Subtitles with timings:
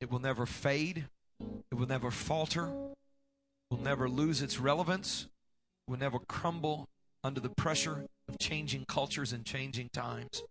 [0.00, 1.06] It will never fade.
[1.70, 2.66] It will never falter.
[2.66, 5.26] It will never lose its relevance.
[5.86, 6.88] It will never crumble
[7.22, 10.42] under the pressure of changing cultures and changing times.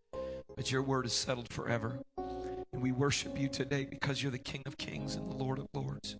[0.55, 1.99] But your word is settled forever.
[2.17, 5.67] And we worship you today because you're the King of Kings and the Lord of
[5.73, 6.15] Lords.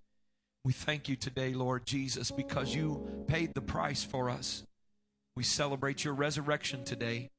[0.65, 4.63] We thank you today, Lord Jesus, because you paid the price for us.
[5.35, 7.29] We celebrate your resurrection today.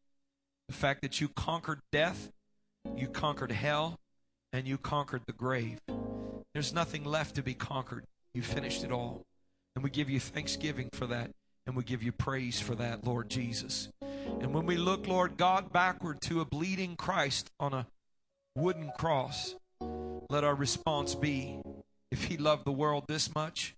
[0.68, 2.30] The fact that you conquered death,
[2.96, 3.98] you conquered hell,
[4.52, 5.78] and you conquered the grave.
[6.54, 8.04] There's nothing left to be conquered.
[8.34, 9.22] You finished it all.
[9.74, 11.30] And we give you thanksgiving for that.
[11.66, 13.90] And we give you praise for that, Lord Jesus.
[14.40, 17.86] And when we look, Lord God, backward to a bleeding Christ on a
[18.56, 19.54] wooden cross,
[20.30, 21.60] let our response be
[22.10, 23.76] if he loved the world this much,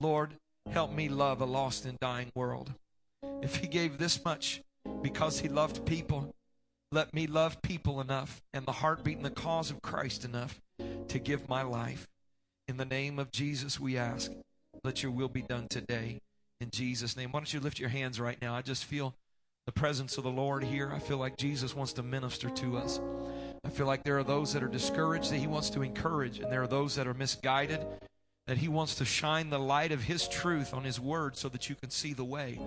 [0.00, 0.34] Lord,
[0.70, 2.72] help me love a lost and dying world.
[3.42, 4.62] If he gave this much
[5.02, 6.34] because he loved people,
[6.92, 10.60] let me love people enough and the heartbeat and the cause of Christ enough
[11.08, 12.06] to give my life.
[12.68, 14.30] In the name of Jesus, we ask,
[14.84, 16.20] let your will be done today.
[16.60, 17.32] In Jesus' name.
[17.32, 18.54] Why don't you lift your hands right now?
[18.54, 19.14] I just feel
[19.66, 20.92] the presence of the Lord here.
[20.94, 23.00] I feel like Jesus wants to minister to us.
[23.64, 26.52] I feel like there are those that are discouraged that He wants to encourage, and
[26.52, 27.84] there are those that are misguided
[28.48, 31.68] that He wants to shine the light of His truth on His Word so that
[31.68, 32.58] you can see the way,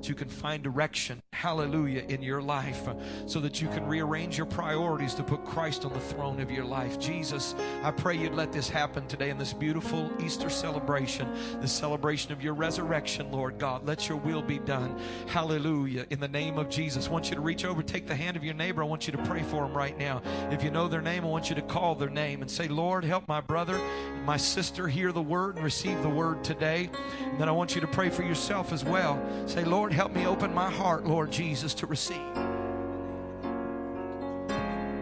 [0.00, 2.88] so you can find direction, hallelujah, in your life,
[3.26, 6.64] so that you can rearrange your priorities to put Christ on the throne of your
[6.64, 7.00] life.
[7.00, 11.28] Jesus, I pray you'd let this happen today in this beautiful Easter celebration,
[11.60, 13.84] the celebration of your resurrection, Lord God.
[13.84, 17.08] Let your will be done, hallelujah, in the name of Jesus.
[17.08, 18.84] I want you to reach over, take the hand of your neighbor.
[18.84, 20.22] I want you to pray for them right now.
[20.52, 23.04] If you know their name, I want you to call their name and say, Lord,
[23.04, 23.80] help my brother,
[24.24, 26.90] my sister hear the word and receive the word today.
[27.20, 29.20] And then I want you to pray for yourself as well.
[29.46, 32.16] Say, Lord, help me open my heart, Lord Jesus, to receive.
[32.16, 35.00] Thank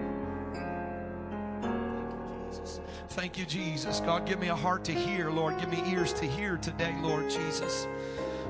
[2.47, 2.81] you, Jesus.
[3.09, 4.01] Thank you, Jesus.
[4.01, 5.59] God, give me a heart to hear, Lord.
[5.59, 7.87] Give me ears to hear today, Lord Jesus.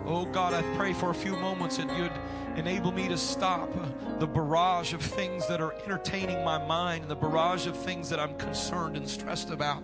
[0.06, 2.12] Oh, God, I pray for a few moments that you'd
[2.56, 3.70] enable me to stop
[4.18, 8.36] the barrage of things that are entertaining my mind, the barrage of things that I'm
[8.36, 9.82] concerned and stressed about,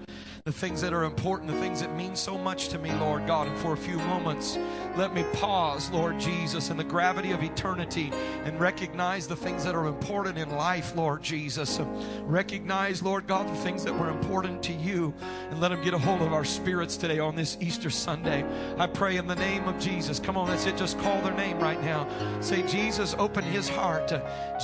[0.49, 3.49] the things that are important, the things that mean so much to me, Lord God.
[3.49, 4.57] And for a few moments,
[4.97, 8.11] let me pause, Lord Jesus, in the gravity of eternity
[8.45, 11.79] and recognize the things that are important in life, Lord Jesus.
[12.23, 15.13] Recognize, Lord God, the things that were important to you
[15.51, 18.43] and let them get a hold of our spirits today on this Easter Sunday.
[18.79, 20.19] I pray in the name of Jesus.
[20.19, 20.79] Come on, that's it.
[20.79, 22.09] Just call their name right now.
[22.41, 24.15] Say, Jesus, open his heart.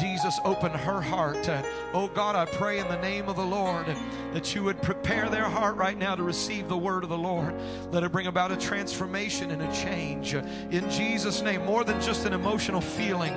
[0.00, 1.47] Jesus, open her heart.
[1.93, 3.94] Oh God, I pray in the name of the Lord
[4.33, 7.55] that you would prepare their heart right now to receive the word of the Lord.
[7.91, 12.25] Let it bring about a transformation and a change in Jesus' name, more than just
[12.25, 13.35] an emotional feeling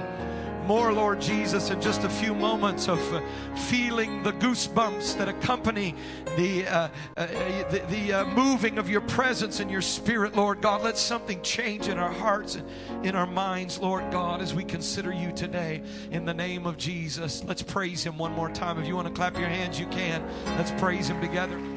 [0.68, 3.22] more, Lord Jesus, in just a few moments of uh,
[3.56, 5.96] feeling the goosebumps that accompany
[6.36, 7.26] the, uh, uh,
[7.70, 10.84] the, the uh, moving of your presence and your spirit, Lord God.
[10.84, 15.14] Let something change in our hearts and in our minds, Lord God, as we consider
[15.14, 15.82] you today.
[16.12, 18.78] In the name of Jesus, let's praise him one more time.
[18.78, 20.22] If you want to clap your hands, you can.
[20.58, 21.77] Let's praise him together.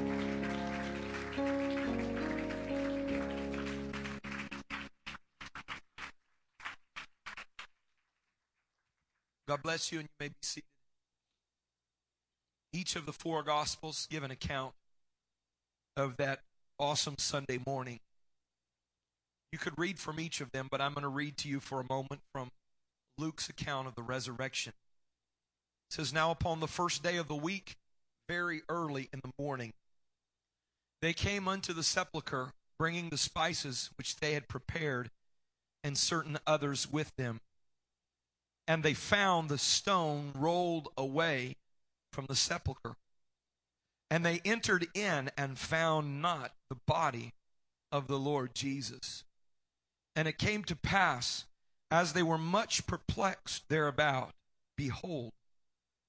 [9.50, 10.68] God bless you, and you may be seated.
[12.72, 14.74] Each of the four Gospels give an account
[15.96, 16.42] of that
[16.78, 17.98] awesome Sunday morning.
[19.50, 21.80] You could read from each of them, but I'm going to read to you for
[21.80, 22.52] a moment from
[23.18, 24.72] Luke's account of the resurrection.
[25.90, 27.74] It says, Now upon the first day of the week,
[28.28, 29.72] very early in the morning,
[31.02, 35.10] they came unto the sepulchre, bringing the spices which they had prepared,
[35.82, 37.40] and certain others with them
[38.70, 41.56] and they found the stone rolled away
[42.12, 42.94] from the sepulchre.
[44.08, 47.32] And they entered in and found not the body
[47.91, 49.25] of the Lord Jesus.
[50.14, 51.47] And it came to pass,
[51.91, 54.34] as they were much perplexed thereabout,
[54.76, 55.32] behold,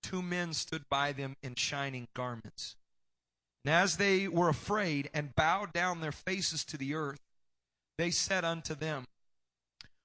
[0.03, 2.75] two men stood by them in shining garments.
[3.65, 7.21] And as they were afraid and bowed down their faces to the earth,
[7.97, 9.05] they said unto them,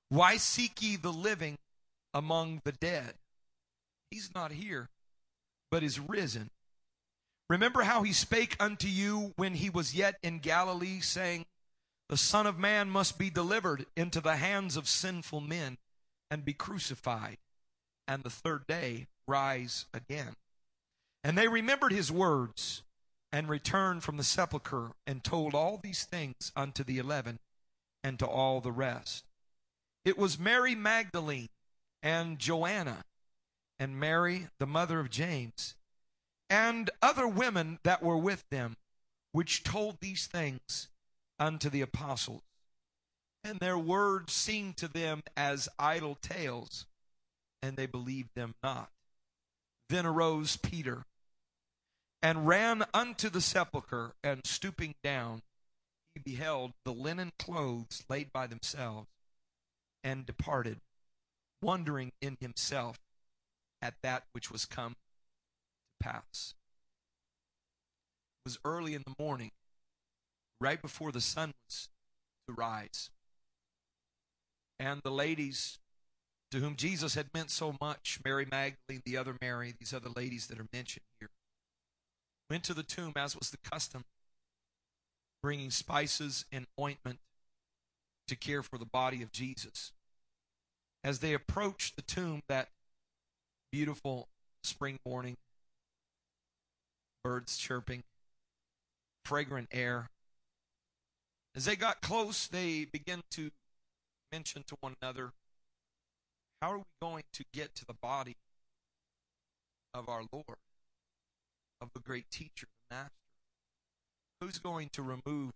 [0.08, 1.58] Why seek ye the living
[2.16, 3.12] among the dead.
[4.10, 4.88] He's not here,
[5.70, 6.48] but is risen.
[7.50, 11.44] Remember how he spake unto you when he was yet in Galilee, saying,
[12.08, 15.76] The Son of Man must be delivered into the hands of sinful men
[16.30, 17.36] and be crucified,
[18.08, 20.36] and the third day rise again.
[21.22, 22.82] And they remembered his words
[23.30, 27.40] and returned from the sepulchre and told all these things unto the eleven
[28.02, 29.24] and to all the rest.
[30.06, 31.48] It was Mary Magdalene
[32.02, 33.04] and Joanna
[33.78, 35.74] and Mary, the mother of James,
[36.48, 38.76] and other women that were with them,
[39.32, 40.88] which told these things
[41.38, 42.42] unto the apostles.
[43.44, 46.86] And their words seemed to them as idle tales,
[47.62, 48.90] and they believed them not.
[49.88, 51.04] Then arose Peter
[52.22, 55.42] and ran unto the sepulchre, and stooping down,
[56.14, 59.08] he beheld the linen clothes laid by themselves,
[60.02, 60.80] and departed,
[61.62, 62.98] wondering in himself
[63.82, 66.54] at that which was come to pass.
[68.44, 69.50] It was early in the morning,
[70.60, 71.88] right before the sun was
[72.48, 73.10] to rise.
[74.78, 75.78] And the ladies
[76.50, 80.46] to whom Jesus had meant so much, Mary Magdalene, the other Mary, these other ladies
[80.46, 81.30] that are mentioned here,
[82.48, 84.04] went to the tomb as was the custom,
[85.42, 87.18] bringing spices and ointment
[88.28, 89.92] to care for the body of Jesus.
[91.06, 92.70] As they approached the tomb that
[93.70, 94.26] beautiful
[94.64, 95.36] spring morning,
[97.22, 98.02] birds chirping,
[99.24, 100.10] fragrant air,
[101.54, 103.52] as they got close, they began to
[104.32, 105.30] mention to one another,
[106.60, 108.34] How are we going to get to the body
[109.94, 110.58] of our Lord?
[111.80, 113.12] of the great teacher, the master?
[114.40, 115.52] Who's going to remove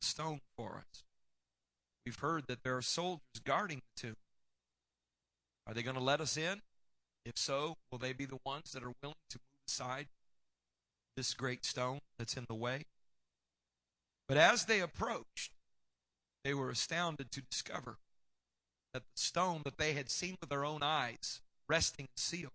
[0.00, 1.02] the stone for us?
[2.06, 4.16] We've heard that there are soldiers guarding the tomb.
[5.66, 6.60] Are they going to let us in?
[7.24, 10.08] If so, will they be the ones that are willing to move aside
[11.16, 12.84] this great stone that's in the way?
[14.28, 15.52] But as they approached,
[16.44, 17.96] they were astounded to discover
[18.92, 22.52] that the stone that they had seen with their own eyes resting sealed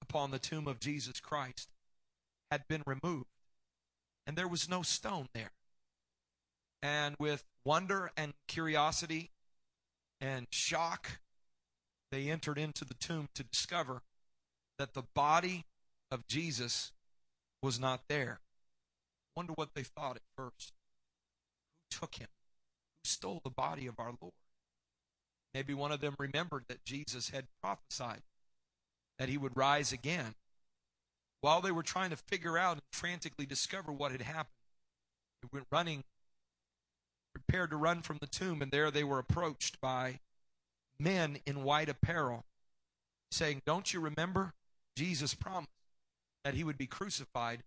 [0.00, 1.68] upon the tomb of Jesus Christ
[2.50, 3.26] had been removed,
[4.26, 5.52] and there was no stone there.
[6.82, 9.30] And with wonder and curiosity
[10.20, 11.20] and shock,
[12.10, 14.02] they entered into the tomb to discover
[14.78, 15.64] that the body
[16.10, 16.92] of Jesus
[17.62, 18.40] was not there.
[19.36, 20.72] Wonder what they thought at first.
[21.90, 22.28] Who took him?
[23.02, 24.34] Who stole the body of our Lord?
[25.54, 28.22] Maybe one of them remembered that Jesus had prophesied
[29.18, 30.34] that he would rise again
[31.40, 34.48] while they were trying to figure out and frantically discover what had happened,
[35.42, 36.04] they went running,
[37.34, 40.20] prepared to run from the tomb, and there they were approached by
[41.00, 42.44] men in white apparel,
[43.30, 44.52] saying, Don't you remember?
[44.96, 45.70] Jesus promised
[46.44, 47.62] that he would be crucified,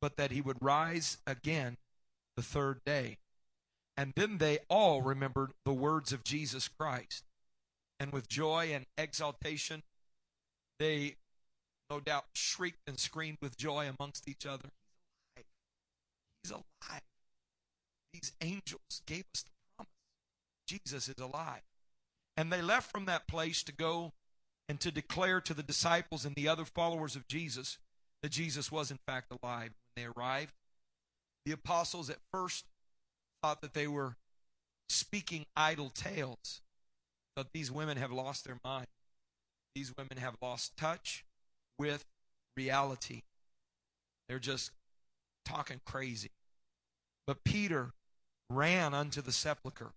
[0.00, 1.76] but that he would rise again
[2.36, 3.18] the third day.
[3.96, 7.24] And then they all remembered the words of Jesus Christ.
[7.98, 9.82] And with joy and exaltation,
[10.78, 11.16] they
[11.90, 14.68] no doubt shrieked and screamed with joy amongst each other.
[15.34, 16.62] He's alive.
[16.82, 17.02] He's alive.
[18.12, 19.92] These angels gave us the promise.
[20.66, 21.62] Jesus is alive.
[22.38, 24.12] And they left from that place to go
[24.68, 27.78] and to declare to the disciples and the other followers of Jesus
[28.22, 29.72] that Jesus was in fact alive.
[29.72, 30.52] When they arrived,
[31.44, 32.64] the apostles at first
[33.42, 34.14] thought that they were
[34.88, 36.60] speaking idle tales.
[37.36, 38.88] that these women have lost their mind.
[39.74, 41.24] These women have lost touch
[41.78, 42.04] with
[42.56, 43.22] reality.
[44.28, 44.72] They're just
[45.44, 46.30] talking crazy.
[47.26, 47.92] But Peter
[48.50, 49.92] ran unto the sepulchre.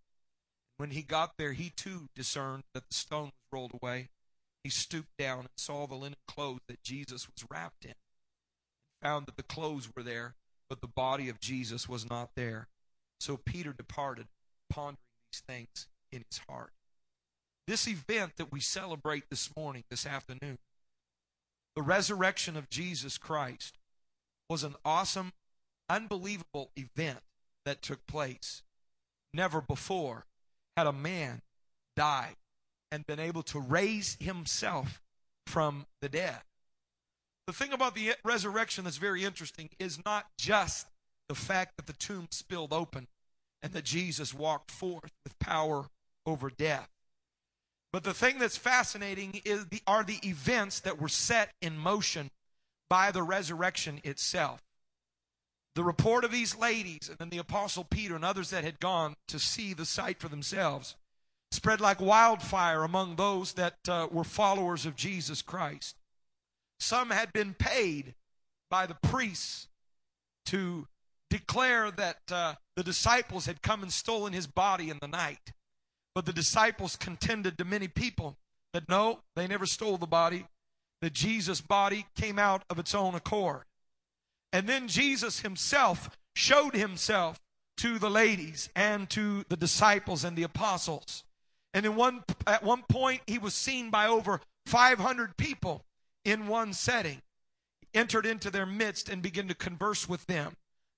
[0.81, 4.09] When he got there, he too discerned that the stone was rolled away.
[4.63, 7.91] He stooped down and saw the linen clothes that Jesus was wrapped in.
[7.91, 10.33] He found that the clothes were there,
[10.71, 12.67] but the body of Jesus was not there.
[13.19, 14.25] So Peter departed,
[14.71, 14.97] pondering
[15.31, 16.71] these things in his heart.
[17.67, 20.57] This event that we celebrate this morning, this afternoon,
[21.75, 23.77] the resurrection of Jesus Christ
[24.49, 25.33] was an awesome,
[25.87, 27.19] unbelievable event
[27.65, 28.63] that took place.
[29.31, 30.25] Never before
[30.77, 31.41] had a man
[31.95, 32.35] died
[32.91, 35.01] and been able to raise himself
[35.47, 36.39] from the dead.
[37.47, 40.87] The thing about the resurrection that's very interesting is not just
[41.27, 43.07] the fact that the tomb spilled open
[43.61, 45.85] and that Jesus walked forth with power
[46.25, 46.89] over death.
[47.91, 52.31] But the thing that's fascinating is the, are the events that were set in motion
[52.89, 54.61] by the resurrection itself.
[55.75, 59.15] The report of these ladies, and then the Apostle Peter and others that had gone
[59.27, 60.95] to see the sight for themselves,
[61.51, 65.95] spread like wildfire among those that uh, were followers of Jesus Christ.
[66.79, 68.15] Some had been paid
[68.69, 69.67] by the priests
[70.47, 70.87] to
[71.29, 75.53] declare that uh, the disciples had come and stolen his body in the night.
[76.13, 78.37] But the disciples contended to many people
[78.73, 80.45] that no, they never stole the body,
[81.01, 83.63] that Jesus' body came out of its own accord.
[84.53, 87.39] And then Jesus himself showed himself
[87.77, 91.23] to the ladies and to the disciples and the apostles.
[91.73, 95.83] And in one, at one point, he was seen by over 500 people
[96.25, 97.21] in one setting.
[97.79, 100.55] He entered into their midst and began to converse with them.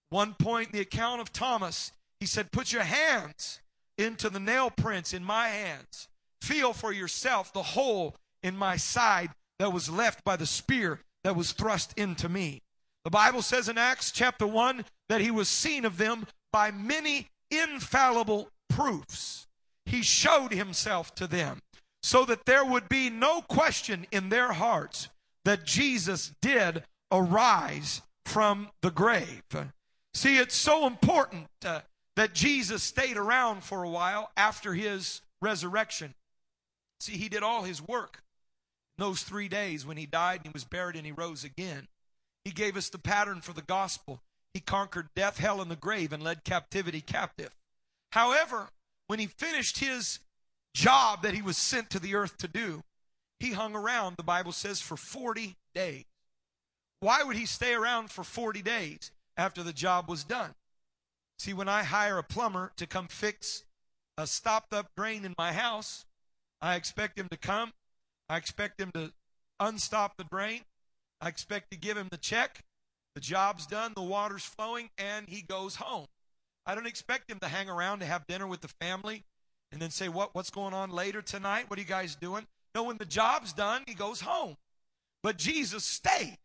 [0.09, 3.61] One point in the account of Thomas, he said, Put your hands
[3.97, 6.07] into the nail prints in my hands.
[6.41, 9.29] Feel for yourself the hole in my side
[9.59, 12.61] that was left by the spear that was thrust into me.
[13.03, 17.27] The Bible says in Acts chapter 1 that he was seen of them by many
[17.51, 19.47] infallible proofs.
[19.85, 21.59] He showed himself to them
[22.01, 25.09] so that there would be no question in their hearts
[25.45, 29.43] that Jesus did arise from the grave.
[30.13, 31.81] See, it's so important uh,
[32.15, 36.13] that Jesus stayed around for a while after his resurrection.
[36.99, 38.21] See, he did all his work
[38.97, 41.87] those three days when he died and he was buried and he rose again.
[42.43, 44.21] He gave us the pattern for the gospel.
[44.53, 47.55] He conquered death, hell, and the grave and led captivity captive.
[48.11, 48.69] However,
[49.07, 50.19] when he finished his
[50.73, 52.83] job that he was sent to the earth to do,
[53.39, 56.05] he hung around, the Bible says, for 40 days.
[56.99, 60.53] Why would he stay around for 40 days after the job was done?
[61.39, 63.63] See, when I hire a plumber to come fix
[64.17, 66.05] a stopped up drain in my house,
[66.61, 67.73] I expect him to come.
[68.29, 69.11] I expect him to
[69.59, 70.61] unstop the drain.
[71.23, 72.65] I expect to give him the check.
[73.15, 76.07] The job's done, the water's flowing, and he goes home.
[76.65, 79.23] I don't expect him to hang around to have dinner with the family
[79.71, 81.69] and then say, what, What's going on later tonight?
[81.69, 82.45] What are you guys doing?
[82.75, 84.57] No, when the job's done, he goes home.
[85.21, 86.39] But Jesus stayed.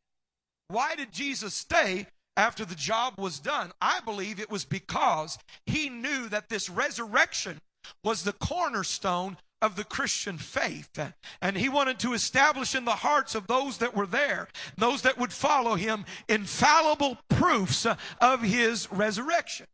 [0.68, 2.06] Why did Jesus stay
[2.36, 3.72] after the job was done?
[3.80, 7.58] I believe it was because he knew that this resurrection
[8.04, 10.98] was the cornerstone of the Christian faith.
[11.40, 15.18] And he wanted to establish in the hearts of those that were there, those that
[15.18, 17.86] would follow him, infallible proofs
[18.20, 19.66] of his resurrection.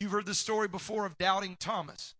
[0.00, 2.14] You've heard the story before of doubting Thomas.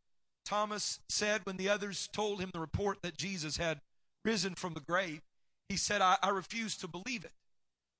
[0.44, 3.80] Thomas said when the others told him the report that Jesus had
[4.24, 5.20] risen from the grave,
[5.68, 7.32] he said, I, I refuse to believe it.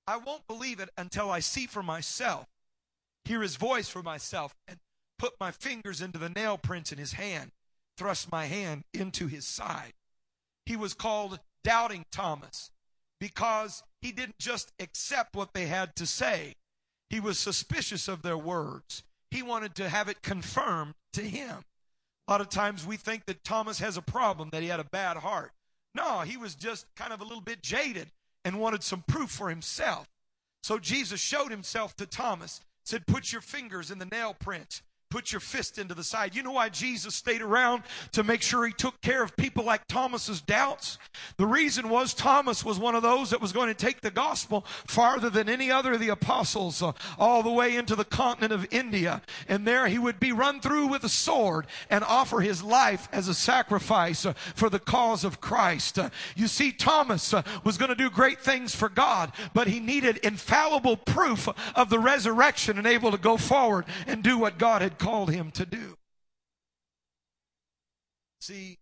[0.06, 2.46] I won't believe it until I see for myself,
[3.24, 4.78] hear his voice for myself, and
[5.18, 7.52] put my fingers into the nail prints in his hand
[7.96, 9.92] thrust my hand into his side.
[10.66, 12.70] He was called Doubting Thomas
[13.20, 16.56] because he didn't just accept what they had to say,
[17.08, 19.04] he was suspicious of their words.
[19.30, 21.64] He wanted to have it confirmed to him.
[22.26, 24.84] A lot of times we think that Thomas has a problem, that he had a
[24.84, 25.52] bad heart.
[25.94, 28.10] No, he was just kind of a little bit jaded
[28.44, 30.08] and wanted some proof for himself.
[30.62, 34.82] So Jesus showed himself to Thomas, said, Put your fingers in the nail prints
[35.12, 36.34] put your fist into the side.
[36.34, 39.86] You know why Jesus stayed around to make sure he took care of people like
[39.86, 40.96] Thomas's doubts?
[41.36, 44.64] The reason was Thomas was one of those that was going to take the gospel
[44.86, 48.66] farther than any other of the apostles, uh, all the way into the continent of
[48.70, 49.20] India.
[49.48, 53.28] And there he would be run through with a sword and offer his life as
[53.28, 55.98] a sacrifice uh, for the cause of Christ.
[55.98, 59.78] Uh, you see, Thomas uh, was going to do great things for God, but he
[59.78, 64.80] needed infallible proof of the resurrection and able to go forward and do what God
[64.80, 65.96] had called him to do.
[68.40, 68.78] See,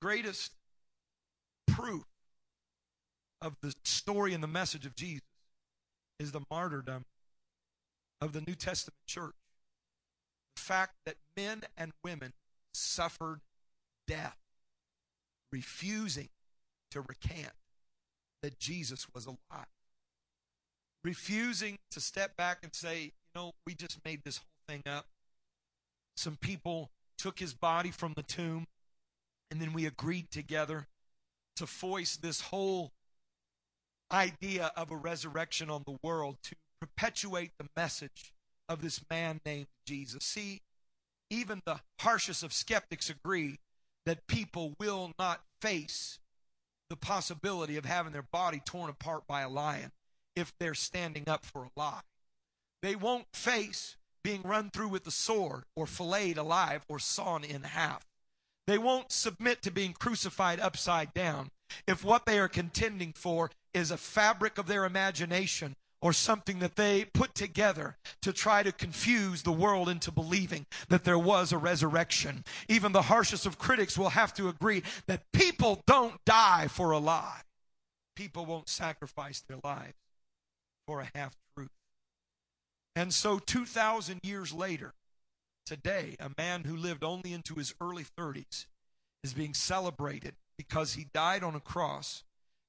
[0.00, 0.52] greatest
[1.66, 2.04] proof
[3.42, 5.24] of the story and the message of Jesus
[6.20, 7.04] is the martyrdom
[8.20, 9.34] of the New Testament church.
[10.54, 12.32] The fact that men and women
[12.72, 13.40] suffered
[14.06, 14.36] death,
[15.50, 16.28] refusing
[16.92, 17.52] to recant
[18.42, 19.66] that Jesus was alive,
[21.02, 25.06] refusing to step back and say, you know, we just made this whole thing up.
[26.16, 28.66] Some people took his body from the tomb,
[29.50, 30.86] and then we agreed together
[31.56, 32.92] to foist this whole
[34.12, 38.32] idea of a resurrection on the world to perpetuate the message
[38.68, 40.24] of this man named Jesus.
[40.24, 40.62] See,
[41.30, 43.58] even the harshest of skeptics agree
[44.06, 46.18] that people will not face
[46.90, 49.90] the possibility of having their body torn apart by a lion
[50.36, 52.02] if they're standing up for a lie.
[52.82, 57.62] They won't face being run through with a sword or filleted alive or sawn in
[57.62, 58.04] half.
[58.66, 61.50] They won't submit to being crucified upside down
[61.86, 66.76] if what they are contending for is a fabric of their imagination or something that
[66.76, 71.58] they put together to try to confuse the world into believing that there was a
[71.58, 72.44] resurrection.
[72.68, 76.98] Even the harshest of critics will have to agree that people don't die for a
[76.98, 77.40] lie.
[78.16, 79.94] People won't sacrifice their lives
[80.86, 81.34] for a half.
[82.96, 84.94] And so, 2,000 years later,
[85.66, 88.66] today, a man who lived only into his early 30s
[89.24, 92.22] is being celebrated because he died on a cross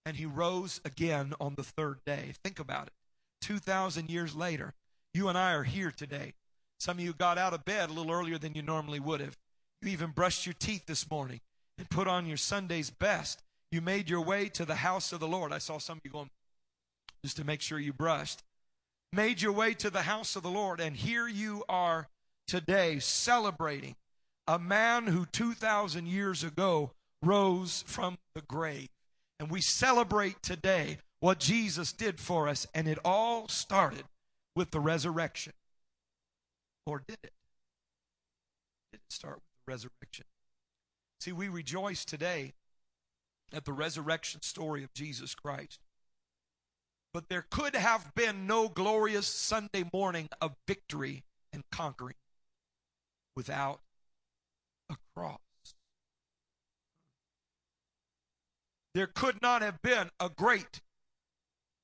[0.05, 2.33] and he rose again on the third day.
[2.43, 2.93] Think about it.
[3.41, 4.73] 2,000 years later,
[5.13, 6.33] you and I are here today.
[6.79, 9.37] Some of you got out of bed a little earlier than you normally would have.
[9.81, 11.41] You even brushed your teeth this morning
[11.77, 13.41] and put on your Sunday's best.
[13.71, 15.53] You made your way to the house of the Lord.
[15.53, 16.29] I saw some of you going
[17.23, 18.41] just to make sure you brushed
[19.15, 22.09] made your way to the house of the Lord, and here you are
[22.47, 23.95] today celebrating
[24.47, 26.91] a man who 2,000 years ago
[27.23, 28.89] rose from the grave.
[29.39, 34.03] And we celebrate today what Jesus did for us, and it all started
[34.55, 35.53] with the resurrection.
[36.85, 37.31] Or did it?
[38.91, 40.25] Did it start with the resurrection?
[41.21, 42.53] See, we rejoice today
[43.53, 45.79] at the resurrection story of Jesus Christ.
[47.15, 52.17] But there could have been no glorious Sunday morning of victory and conquering
[53.37, 53.79] without
[54.89, 55.39] a cross.
[58.93, 60.81] There could not have been a great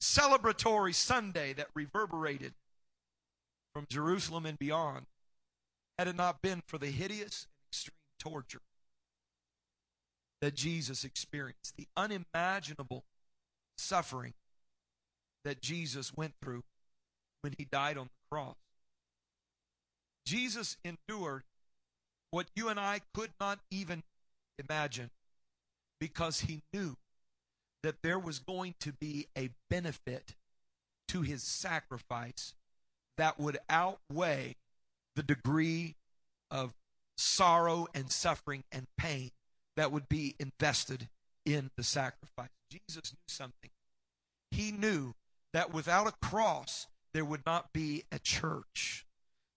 [0.01, 2.53] celebratory Sunday that reverberated
[3.73, 5.05] from Jerusalem and beyond
[5.97, 8.63] had it not been for the hideous and extreme torture
[10.41, 13.05] that Jesus experienced, the unimaginable
[13.77, 14.33] suffering
[15.43, 16.63] that Jesus went through
[17.41, 18.55] when he died on the cross.
[20.25, 21.43] Jesus endured
[22.29, 24.03] what you and I could not even
[24.60, 25.10] imagine
[26.00, 26.95] because he knew
[27.83, 30.36] that there was going to be a benefit
[31.10, 32.53] to his sacrifice
[33.17, 34.55] that would outweigh
[35.15, 35.95] the degree
[36.50, 36.74] of
[37.17, 39.31] sorrow and suffering and pain
[39.75, 41.10] that would be invested
[41.45, 42.50] in the sacrifice.
[42.69, 43.69] Jesus knew something.
[44.51, 45.13] He knew
[45.53, 49.05] that without a cross, there would not be a church.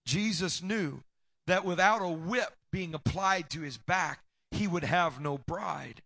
[0.05, 1.03] Jesus knew
[1.47, 4.19] that without a whip being applied to his back,
[4.51, 6.01] he would have no bride.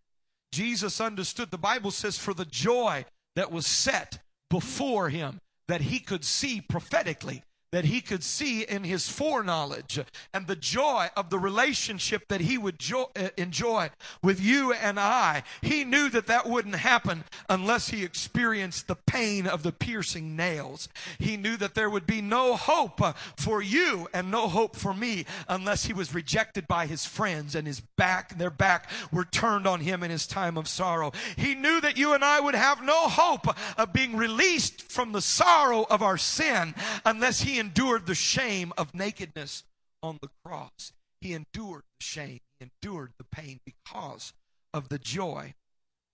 [0.52, 3.04] Jesus understood, the Bible says, for the joy
[3.36, 4.18] that was set
[4.48, 10.00] before him, that he could see prophetically that he could see in his foreknowledge
[10.34, 13.90] and the joy of the relationship that he would jo- uh, enjoy
[14.22, 15.44] with you and I.
[15.62, 20.88] He knew that that wouldn't happen unless he experienced the pain of the piercing nails.
[21.18, 24.92] He knew that there would be no hope uh, for you and no hope for
[24.92, 29.66] me unless he was rejected by his friends and his back, their back were turned
[29.68, 31.12] on him in his time of sorrow.
[31.36, 33.46] He knew that you and I would have no hope
[33.78, 38.94] of being released from the sorrow of our sin unless he endured the shame of
[38.94, 39.64] nakedness
[40.02, 40.92] on the cross.
[41.20, 44.32] He endured the shame, he endured the pain because
[44.72, 45.54] of the joy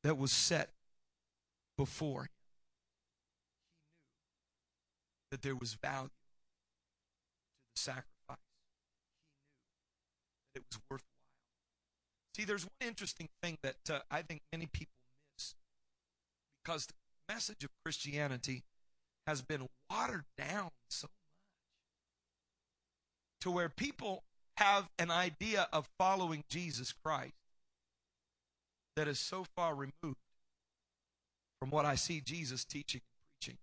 [0.02, 0.70] that was set
[1.78, 2.28] before him.
[5.30, 6.14] He knew that there was value to
[7.74, 8.04] the sacrifice.
[10.54, 11.10] He knew that it was worthwhile.
[12.34, 14.92] See, there's one interesting thing that uh, I think many people
[15.36, 15.54] miss
[16.62, 16.94] because the
[17.32, 18.64] message of Christianity
[19.26, 21.08] has been watered down so
[23.40, 24.22] to where people
[24.56, 27.34] have an idea of following Jesus Christ
[28.96, 30.18] that is so far removed
[31.60, 33.58] from what I see Jesus teaching and preaching.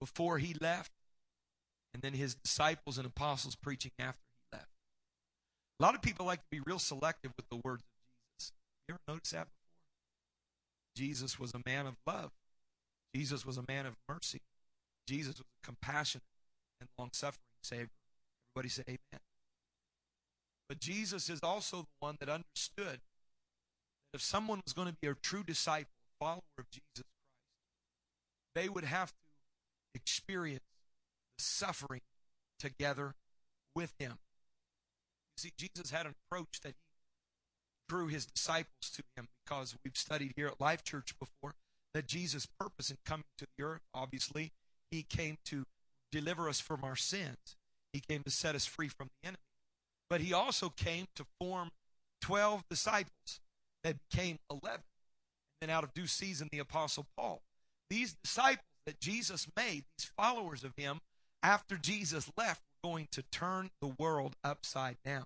[0.00, 0.90] Before he left,
[1.94, 4.70] and then his disciples and apostles preaching after he left.
[5.80, 7.88] A lot of people like to be real selective with the words of
[8.38, 8.52] Jesus.
[8.88, 9.54] You ever notice that before?
[10.96, 12.30] Jesus was a man of love.
[13.14, 14.40] Jesus was a man of mercy.
[15.06, 16.24] Jesus was a compassionate
[16.80, 17.88] and long suffering Savior.
[18.58, 19.20] Everybody say amen.
[20.68, 25.06] But Jesus is also the one that understood that if someone was going to be
[25.06, 27.06] a true disciple, follower of Jesus Christ,
[28.56, 29.14] they would have to
[29.94, 30.64] experience
[31.36, 32.00] the suffering
[32.58, 33.14] together
[33.76, 34.18] with him.
[35.36, 36.74] You see, Jesus had an approach that he
[37.88, 41.54] drew his disciples to him because we've studied here at Life Church before
[41.94, 44.50] that Jesus' purpose in coming to the earth, obviously,
[44.90, 45.64] he came to
[46.10, 47.54] deliver us from our sins.
[47.98, 49.42] He came to set us free from the enemy.
[50.08, 51.70] But he also came to form
[52.20, 53.40] 12 disciples
[53.82, 54.70] that became 11.
[54.70, 54.82] And
[55.60, 57.42] then out of due season, the Apostle Paul.
[57.90, 61.00] These disciples that Jesus made, these followers of him,
[61.42, 65.24] after Jesus left, were going to turn the world upside down.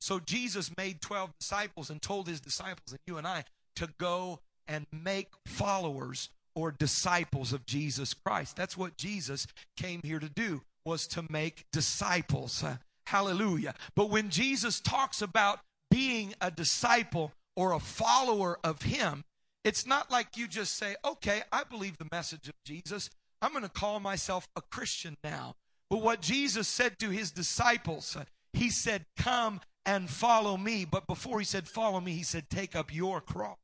[0.00, 3.44] So Jesus made 12 disciples and told his disciples and you and I
[3.76, 8.56] to go and make followers or disciples of Jesus Christ.
[8.56, 9.46] That's what Jesus
[9.76, 12.64] came here to do was to make disciples.
[12.64, 12.76] Uh,
[13.06, 13.74] hallelujah.
[13.94, 19.22] But when Jesus talks about being a disciple or a follower of him,
[19.62, 23.08] it's not like you just say, okay, I believe the message of Jesus.
[23.40, 25.54] I'm going to call myself a Christian now.
[25.88, 30.84] But what Jesus said to his disciples, uh, he said, come and follow me.
[30.84, 33.58] But before he said, follow me, he said, take up your cross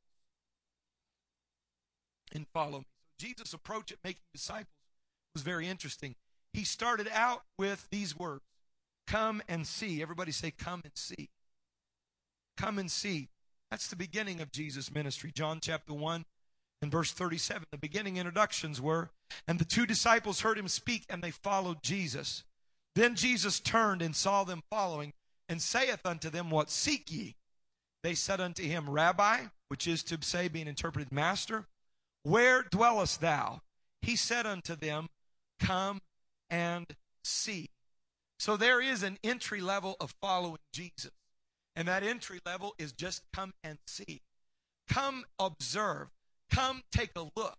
[2.33, 2.85] and follow me.
[3.19, 4.71] Jesus' approach at making disciples
[5.33, 6.15] was very interesting
[6.57, 8.41] he started out with these words
[9.05, 10.01] Come and see.
[10.01, 11.29] Everybody say, Come and see.
[12.57, 13.29] Come and see.
[13.69, 15.31] That's the beginning of Jesus' ministry.
[15.31, 16.25] John chapter 1,
[16.81, 19.11] and verse 37, the beginning introductions were,
[19.47, 22.43] And the two disciples heard him speak, and they followed Jesus.
[22.95, 25.13] Then Jesus turned and saw them following,
[25.47, 27.35] and saith unto them, What seek ye?
[28.01, 31.67] They said unto him, Rabbi, which is to say, being interpreted, Master,
[32.23, 33.61] where dwellest thou?
[34.01, 35.09] He said unto them,
[35.59, 36.01] Come
[36.49, 36.85] and
[37.23, 37.69] see.
[38.39, 41.11] So there is an entry level of following Jesus.
[41.75, 44.21] And that entry level is just come and see.
[44.89, 46.07] Come observe.
[46.51, 47.57] Come take a look.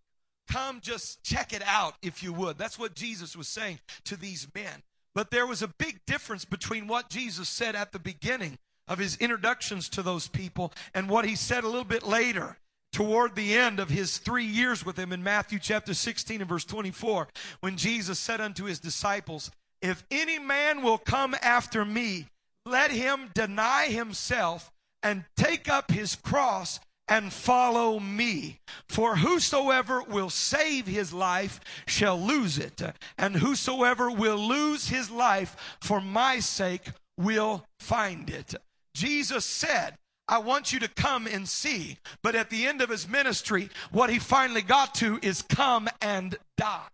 [0.48, 2.56] Come just check it out, if you would.
[2.58, 4.82] That's what Jesus was saying to these men.
[5.14, 9.16] But there was a big difference between what Jesus said at the beginning of his
[9.16, 12.56] introductions to those people and what he said a little bit later
[12.98, 16.64] toward the end of his three years with him in Matthew chapter 16 and verse
[16.64, 17.28] 24,
[17.60, 22.26] when Jesus said unto his disciples, If any man will come after me,
[22.66, 28.58] let him deny himself and take up his cross and follow me.
[28.88, 32.82] For whosoever will save his life shall lose it,
[33.16, 38.56] and whosoever will lose his life for my sake will find it.
[38.92, 39.94] Jesus said,
[40.28, 41.98] I want you to come and see.
[42.22, 46.36] But at the end of his ministry, what he finally got to is come and
[46.56, 46.88] die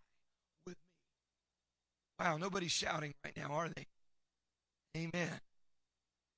[0.67, 2.25] with me.
[2.25, 3.87] Wow, nobody's shouting right now, are they?
[4.97, 5.41] Amen.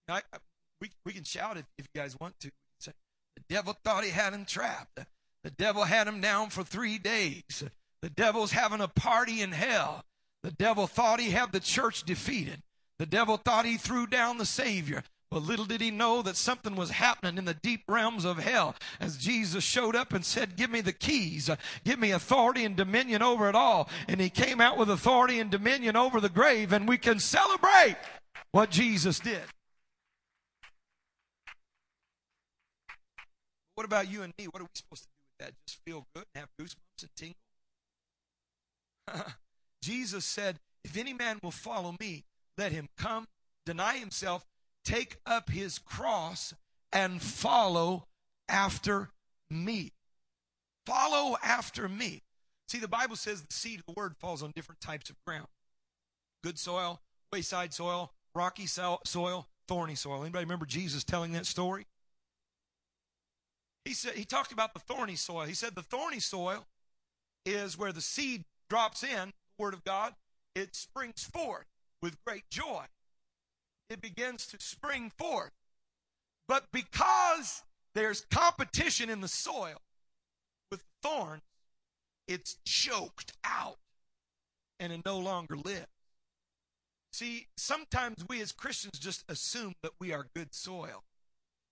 [0.09, 0.39] I, I,
[0.81, 2.51] we, we can shout it if you guys want to.
[2.81, 2.93] Say,
[3.37, 4.99] the devil thought he had him trapped.
[5.45, 7.63] The devil had him down for three days.
[8.03, 10.03] The devil's having a party in hell.
[10.43, 12.63] The devil thought he had the church defeated.
[12.99, 15.03] The devil thought he threw down the Savior.
[15.31, 18.77] But little did he know that something was happening in the deep realms of hell
[19.01, 21.51] as Jesus showed up and said, Give me the keys,
[21.85, 23.89] give me authority and dominion over it all.
[24.07, 27.97] And he came out with authority and dominion over the grave, and we can celebrate
[28.53, 29.43] what Jesus did.
[33.75, 34.47] What about you and me?
[34.47, 35.55] What are we supposed to do with that?
[35.67, 37.11] Just feel good and have goosebumps and
[39.15, 39.27] tingle?
[39.83, 42.25] Jesus said, If any man will follow me,
[42.57, 43.27] let him come,
[43.67, 44.47] deny himself,
[44.87, 46.55] take up his cross
[46.93, 48.07] and follow
[48.49, 49.11] after
[49.51, 49.93] me.
[50.87, 52.23] Follow after me.
[52.69, 55.49] See, the Bible says the seed of the word falls on different types of ground
[56.43, 57.01] good soil,
[57.33, 60.23] wayside soil, rocky soil, thorny soil.
[60.23, 61.87] Anybody remember Jesus telling that story?
[63.85, 65.45] He said he talked about the thorny soil.
[65.45, 66.67] He said the thorny soil
[67.45, 70.15] is where the seed drops in, the word of God,
[70.55, 71.67] it springs forth
[72.01, 72.85] with great joy
[73.89, 75.53] it begins to spring forth.
[76.49, 77.63] But because
[77.95, 79.81] there's competition in the soil
[80.71, 81.43] with thorns,
[82.29, 83.79] it's choked out
[84.79, 85.87] and it no longer lives.
[87.13, 91.05] See, sometimes we as Christians just assume that we are good soil.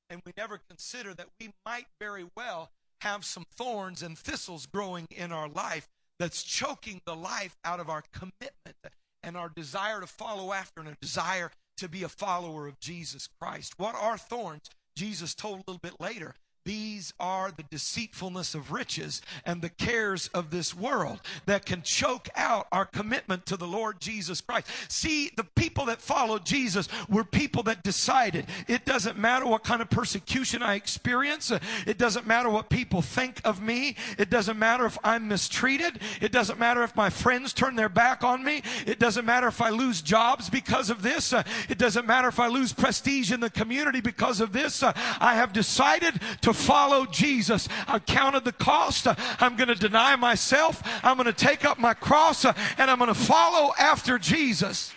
[0.08, 5.06] And we never consider that we might very well have some thorns and thistles growing
[5.10, 8.76] in our life that's choking the life out of our commitment
[9.22, 13.28] and our desire to follow after and a desire to be a follower of Jesus
[13.40, 13.74] Christ.
[13.78, 14.70] What are thorns?
[14.96, 16.34] Jesus told a little bit later.
[16.64, 22.30] These are the deceitfulness of riches and the cares of this world that can choke
[22.36, 24.68] out our commitment to the Lord Jesus Christ.
[24.88, 28.46] See, the people that followed Jesus were people that decided.
[28.66, 31.52] It doesn't matter what kind of persecution I experience,
[31.86, 36.32] it doesn't matter what people think of me, it doesn't matter if I'm mistreated, it
[36.32, 39.68] doesn't matter if my friends turn their back on me, it doesn't matter if I
[39.68, 41.34] lose jobs because of this,
[41.68, 44.82] it doesn't matter if I lose prestige in the community because of this.
[44.82, 47.68] I have decided to follow Jesus.
[47.86, 49.06] I've counted the cost.
[49.40, 50.82] I'm going to deny myself.
[51.02, 54.92] I'm going to take up my cross uh, and I'm going to follow after Jesus.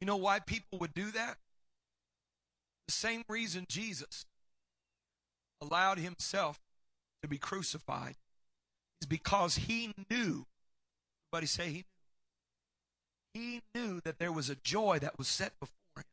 [0.00, 1.38] You know why people would do that?
[2.86, 4.24] The same reason Jesus
[5.60, 6.60] allowed himself
[7.22, 8.14] to be crucified
[9.00, 10.46] is because he knew.
[11.32, 11.84] Everybody say he
[13.36, 16.04] he knew that there was a joy that was set before him.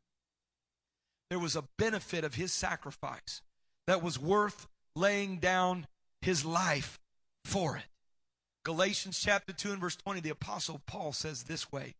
[1.29, 3.41] There was a benefit of his sacrifice
[3.87, 5.87] that was worth laying down
[6.21, 6.99] his life
[7.45, 7.85] for it.
[8.63, 11.95] Galatians chapter 2 and verse 20, the apostle Paul says this way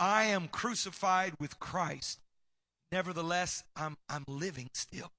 [0.00, 2.20] I am crucified with Christ.
[2.90, 5.10] Nevertheless, I'm, I'm living still.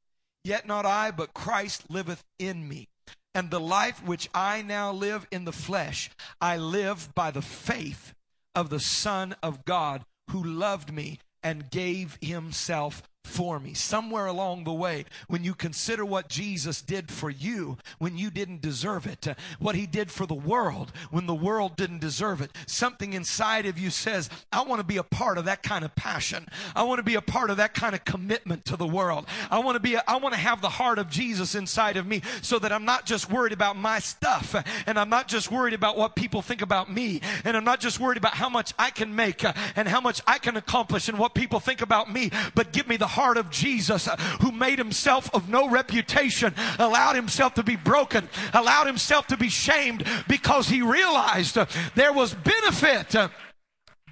[0.44, 2.88] Yet not I, but Christ liveth in me.
[3.36, 6.10] And the life which I now live in the flesh,
[6.42, 8.16] I live by the faith
[8.56, 13.74] of the Son of God who loved me and gave himself for me.
[13.74, 18.62] Somewhere along the way, when you consider what Jesus did for you when you didn't
[18.62, 22.52] deserve it, uh, what he did for the world when the world didn't deserve it,
[22.66, 25.96] something inside of you says, I want to be a part of that kind of
[25.96, 26.48] passion.
[26.76, 29.26] I want to be a part of that kind of commitment to the world.
[29.52, 32.08] I want to be, a, I want to have the heart of Jesus inside of
[32.08, 35.52] me so that I'm not just worried about my stuff uh, and I'm not just
[35.52, 38.74] worried about what people think about me and I'm not just worried about how much
[38.80, 42.12] I can make uh, and how much I can accomplish and what people think about
[42.12, 46.54] me, but give me the heart of Jesus uh, who made himself of no reputation,
[46.78, 52.14] allowed himself to be broken, allowed himself to be shamed because he realized uh, there
[52.14, 53.30] was benefit, uh,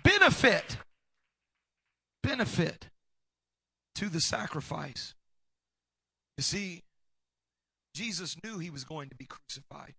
[0.03, 0.77] benefit,
[2.23, 2.89] benefit
[3.95, 5.13] to the sacrifice.
[6.37, 6.83] You see,
[7.95, 9.95] Jesus knew he was going to be crucified.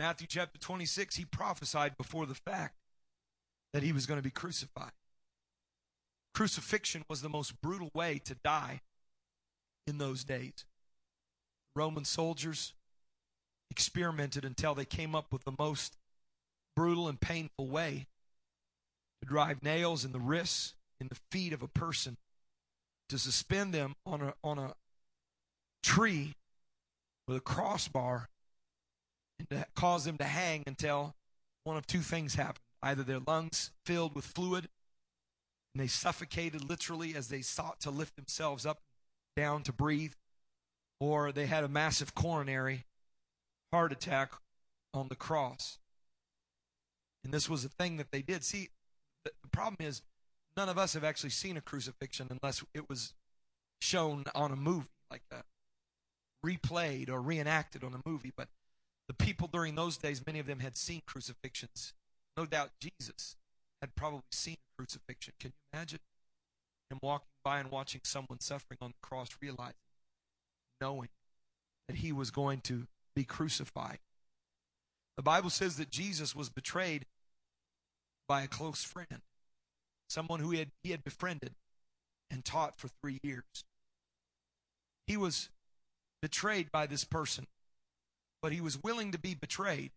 [0.00, 2.74] Matthew chapter 26, he prophesied before the fact
[3.72, 4.90] that he was going to be crucified.
[6.34, 8.80] Crucifixion was the most brutal way to die
[9.86, 10.64] in those days.
[11.76, 12.74] Roman soldiers
[13.70, 15.96] experimented until they came up with the most
[16.76, 18.06] brutal and painful way
[19.22, 22.16] to drive nails in the wrists, in the feet of a person,
[23.08, 24.74] to suspend them on a, on a
[25.82, 26.34] tree
[27.28, 28.28] with a crossbar,
[29.38, 31.14] and to cause them to hang until
[31.64, 32.64] one of two things happened.
[32.82, 34.68] Either their lungs filled with fluid
[35.74, 38.82] and they suffocated literally as they sought to lift themselves up
[39.36, 40.12] down to breathe,
[41.00, 42.84] or they had a massive coronary
[43.72, 44.32] heart attack
[44.92, 45.78] on the cross.
[47.24, 48.44] And this was a thing that they did.
[48.44, 48.68] See,
[49.24, 50.02] the, problem is
[50.56, 53.14] none of us have actually seen a crucifixion unless it was
[53.80, 55.44] shown on a movie like that,
[56.44, 58.32] replayed or reenacted on a movie.
[58.36, 58.48] But
[59.08, 61.94] the people during those days, many of them had seen crucifixions.
[62.36, 63.36] No doubt Jesus
[63.80, 65.34] had probably seen crucifixion.
[65.40, 66.00] Can you imagine
[66.90, 69.74] him walking by and watching someone suffering on the cross, realizing,
[70.80, 71.08] knowing
[71.88, 73.98] that he was going to be crucified?
[75.16, 77.06] The Bible says that Jesus was betrayed
[78.26, 79.22] by a close friend,
[80.08, 81.54] someone who he had, he had befriended
[82.30, 83.64] and taught for three years.
[85.06, 85.50] He was
[86.22, 87.46] betrayed by this person,
[88.42, 89.92] but he was willing to be betrayed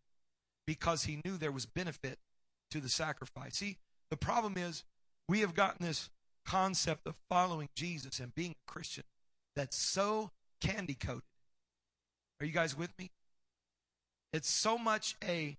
[0.66, 2.20] because he knew there was benefit
[2.72, 3.56] to the sacrifice.
[3.56, 3.78] See,
[4.10, 4.84] the problem is
[5.28, 6.10] we have gotten this
[6.46, 9.04] concept of following Jesus and being a Christian
[9.56, 11.24] that's so candy coated.
[12.40, 13.12] Are you guys with me?
[14.32, 15.58] It's so much a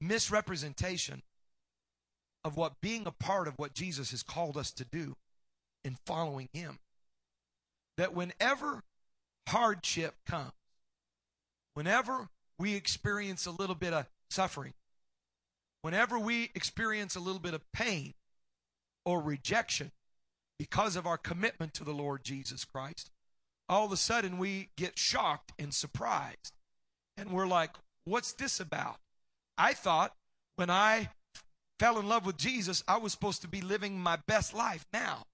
[0.00, 1.22] misrepresentation
[2.44, 5.16] of what being a part of what Jesus has called us to do
[5.84, 6.78] in following Him.
[7.96, 8.82] That whenever
[9.48, 10.52] hardship comes,
[11.74, 14.74] whenever we experience a little bit of suffering,
[15.84, 18.14] whenever we experience a little bit of pain
[19.04, 19.90] or rejection
[20.58, 23.10] because of our commitment to the Lord Jesus Christ,
[23.68, 26.54] all of a sudden we get shocked and surprised.
[27.18, 27.72] And we're like,
[28.06, 28.96] what's this about?
[29.58, 30.14] I thought
[30.56, 31.10] when I
[31.78, 35.26] fell in love with Jesus, I was supposed to be living my best life now.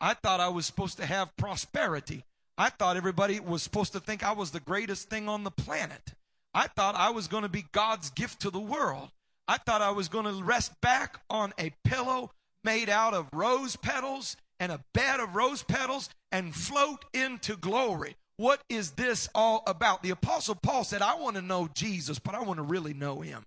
[0.00, 2.24] I thought I was supposed to have prosperity.
[2.56, 6.14] I thought everybody was supposed to think I was the greatest thing on the planet.
[6.54, 9.10] I thought I was going to be God's gift to the world.
[9.50, 12.30] I thought I was going to rest back on a pillow
[12.62, 18.14] made out of rose petals and a bed of rose petals and float into glory.
[18.36, 20.04] What is this all about?
[20.04, 23.22] The Apostle Paul said, I want to know Jesus, but I want to really know
[23.22, 23.44] him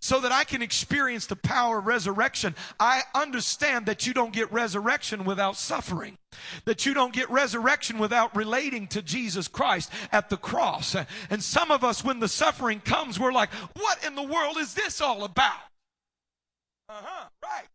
[0.00, 2.54] so that I can experience the power of resurrection.
[2.78, 6.18] I understand that you don't get resurrection without suffering,
[6.64, 10.96] that you don't get resurrection without relating to Jesus Christ at the cross.
[11.30, 14.74] And some of us, when the suffering comes, we're like, what in the world is
[14.74, 15.60] this all about?
[16.88, 17.66] Uh huh, right.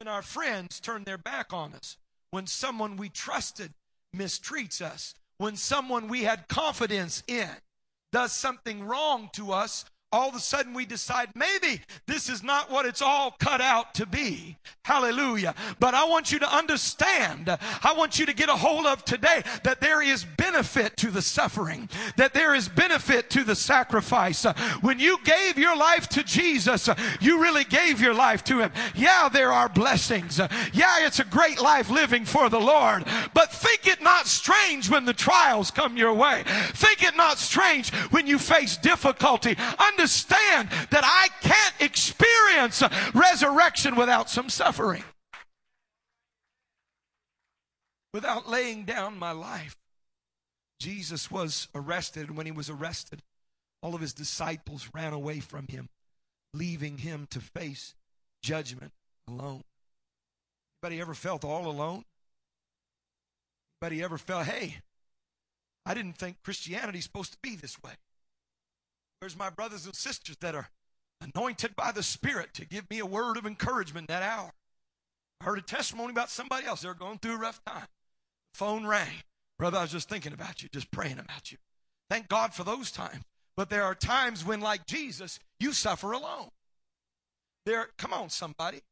[0.00, 1.96] When our friends turn their back on us,
[2.30, 3.72] when someone we trusted
[4.14, 7.48] mistreats us, when someone we had confidence in
[8.12, 9.84] does something wrong to us,
[10.14, 13.94] all of a sudden we decide maybe this is not what it's all cut out
[13.94, 14.56] to be.
[14.84, 15.54] Hallelujah.
[15.80, 19.42] But I want you to understand, I want you to get a hold of today
[19.64, 24.44] that there is benefit to the suffering, that there is benefit to the sacrifice.
[24.82, 26.88] When you gave your life to Jesus,
[27.20, 28.70] you really gave your life to Him.
[28.94, 30.38] Yeah, there are blessings.
[30.72, 33.04] Yeah, it's a great life living for the Lord.
[33.32, 36.44] But think it not strange when the trials come your way.
[36.74, 39.56] Think it not strange when you face difficulty.
[40.04, 42.82] Understand that I can't experience
[43.14, 45.02] resurrection without some suffering,
[48.12, 49.76] without laying down my life.
[50.78, 52.28] Jesus was arrested.
[52.28, 53.22] And when he was arrested,
[53.82, 55.88] all of his disciples ran away from him,
[56.52, 57.94] leaving him to face
[58.42, 58.92] judgment
[59.26, 59.62] alone.
[60.82, 62.04] Anybody ever felt all alone?
[63.80, 64.76] Anybody ever felt, hey,
[65.86, 67.92] I didn't think Christianity's supposed to be this way?
[69.24, 70.68] Where's my brothers and sisters that are
[71.22, 74.52] anointed by the Spirit to give me a word of encouragement that hour?
[75.40, 76.82] I heard a testimony about somebody else.
[76.82, 77.86] They're going through a rough time.
[78.52, 79.22] Phone rang.
[79.58, 81.56] Brother, I was just thinking about you, just praying about you.
[82.10, 83.24] Thank God for those times.
[83.56, 86.50] But there are times when, like Jesus, you suffer alone.
[87.64, 88.82] There, come on, somebody.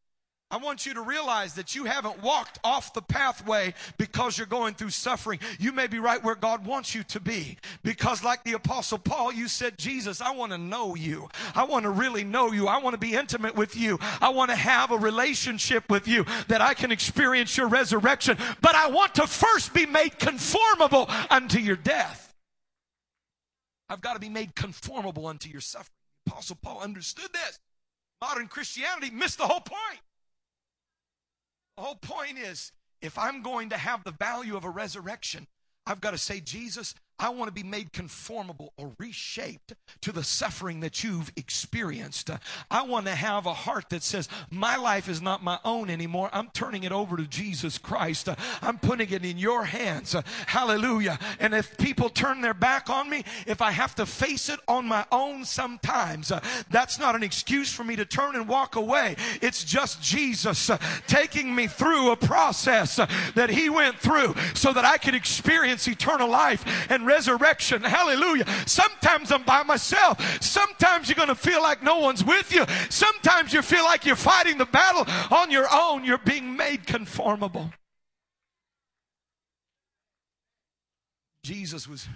[0.52, 4.74] I want you to realize that you haven't walked off the pathway because you're going
[4.74, 5.40] through suffering.
[5.58, 7.56] You may be right where God wants you to be.
[7.82, 11.30] Because, like the Apostle Paul, you said, Jesus, I want to know you.
[11.54, 12.68] I want to really know you.
[12.68, 13.98] I want to be intimate with you.
[14.20, 18.36] I want to have a relationship with you that I can experience your resurrection.
[18.60, 22.34] But I want to first be made conformable unto your death.
[23.88, 25.96] I've got to be made conformable unto your suffering.
[26.26, 27.58] Apostle Paul understood this.
[28.20, 30.00] Modern Christianity missed the whole point.
[31.82, 35.48] Whole point is if I'm going to have the value of a resurrection,
[35.84, 40.24] I've got to say, Jesus, I want to be made conformable or reshaped to the
[40.24, 42.30] suffering that you've experienced.
[42.68, 46.30] I want to have a heart that says, My life is not my own anymore.
[46.32, 48.28] I'm turning it over to Jesus Christ.
[48.61, 50.16] I'm putting it in your hands.
[50.48, 51.16] Hallelujah.
[51.38, 54.87] And if people turn their back on me, if I have to face it on
[54.87, 56.32] my own sometimes,
[56.70, 59.14] that's not an excuse for me to turn and walk away.
[59.40, 60.72] It's just Jesus
[61.06, 66.28] taking me through a process that He went through so that I could experience eternal
[66.28, 67.83] life and resurrection.
[67.83, 68.46] Hallelujah.
[68.66, 70.42] Sometimes I'm by myself.
[70.42, 72.64] Sometimes you're going to feel like no one's with you.
[72.88, 76.05] Sometimes you feel like you're fighting the battle on your own.
[76.05, 77.70] You're being made conformable.
[81.44, 82.09] Jesus was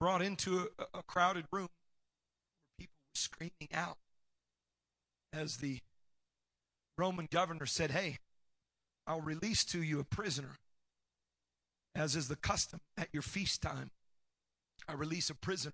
[0.00, 3.96] brought into a, a crowded room where people were screaming out
[5.32, 5.80] as the
[6.96, 8.18] Roman governor said, Hey,
[9.06, 10.56] I'll release to you a prisoner
[11.96, 13.90] as is the custom at your feast time,
[14.86, 15.72] I release a prisoner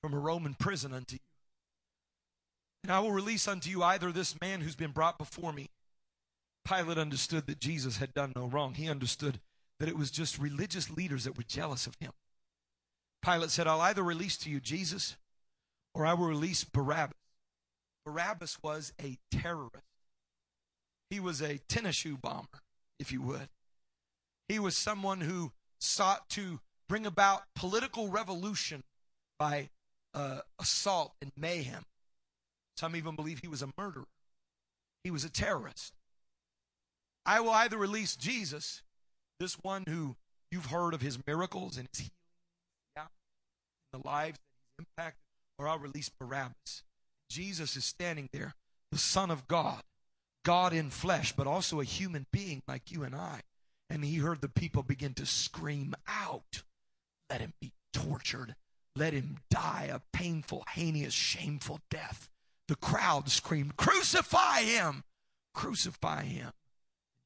[0.00, 1.20] from a Roman prison unto you.
[2.84, 5.70] And I will release unto you either this man who's been brought before me.
[6.66, 8.74] Pilate understood that Jesus had done no wrong.
[8.74, 9.40] He understood
[9.80, 12.12] that it was just religious leaders that were jealous of him.
[13.22, 15.16] Pilate said, I'll either release to you Jesus
[15.94, 17.16] or I will release Barabbas.
[18.04, 19.84] Barabbas was a terrorist.
[21.10, 22.60] He was a tennis shoe bomber,
[22.98, 23.48] if you would.
[24.48, 28.82] He was someone who sought to bring about political revolution
[29.38, 29.70] by
[30.12, 31.84] uh, assault and mayhem.
[32.76, 34.06] Some even believe he was a murderer.
[35.02, 35.92] He was a terrorist.
[37.26, 38.82] I will either release Jesus,
[39.40, 40.16] this one who
[40.50, 42.10] you've heard of his miracles and his healing,
[42.96, 43.06] yeah,
[43.92, 44.44] the lives that
[44.78, 45.22] he's impacted,
[45.58, 46.82] or I'll release Barabbas.
[47.30, 48.54] Jesus is standing there,
[48.92, 49.82] the Son of God,
[50.44, 53.40] God in flesh, but also a human being like you and I.
[53.90, 56.62] And he heard the people begin to scream out,
[57.30, 58.56] Let him be tortured.
[58.96, 62.30] Let him die a painful, heinous, shameful death.
[62.68, 65.04] The crowd screamed, Crucify him!
[65.52, 66.52] Crucify him.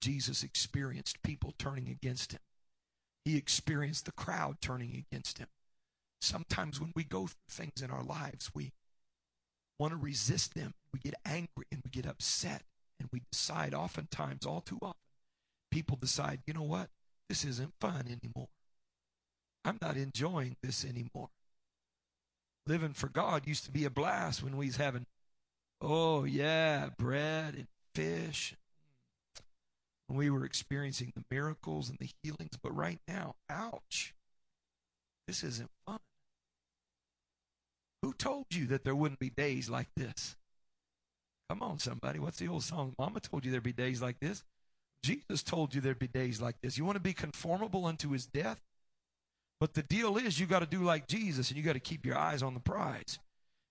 [0.00, 2.40] Jesus experienced people turning against him.
[3.24, 5.48] He experienced the crowd turning against him.
[6.20, 8.72] Sometimes when we go through things in our lives, we
[9.78, 10.74] want to resist them.
[10.92, 12.62] We get angry and we get upset.
[13.00, 14.97] And we decide, oftentimes, all too often,
[15.70, 16.88] people decide, you know what?
[17.28, 18.48] This isn't fun anymore.
[19.64, 21.28] I'm not enjoying this anymore.
[22.66, 25.06] Living for God used to be a blast when we was having,
[25.80, 28.54] oh yeah, bread and fish.
[30.06, 32.56] When we were experiencing the miracles and the healings.
[32.62, 34.14] But right now, ouch,
[35.26, 35.98] this isn't fun.
[38.02, 40.36] Who told you that there wouldn't be days like this?
[41.50, 42.18] Come on, somebody.
[42.18, 42.94] What's the old song?
[42.98, 44.44] Mama told you there'd be days like this.
[45.02, 46.76] Jesus told you there'd be days like this.
[46.76, 48.60] You want to be conformable unto his death?
[49.60, 52.06] But the deal is, you got to do like Jesus and you got to keep
[52.06, 53.18] your eyes on the prize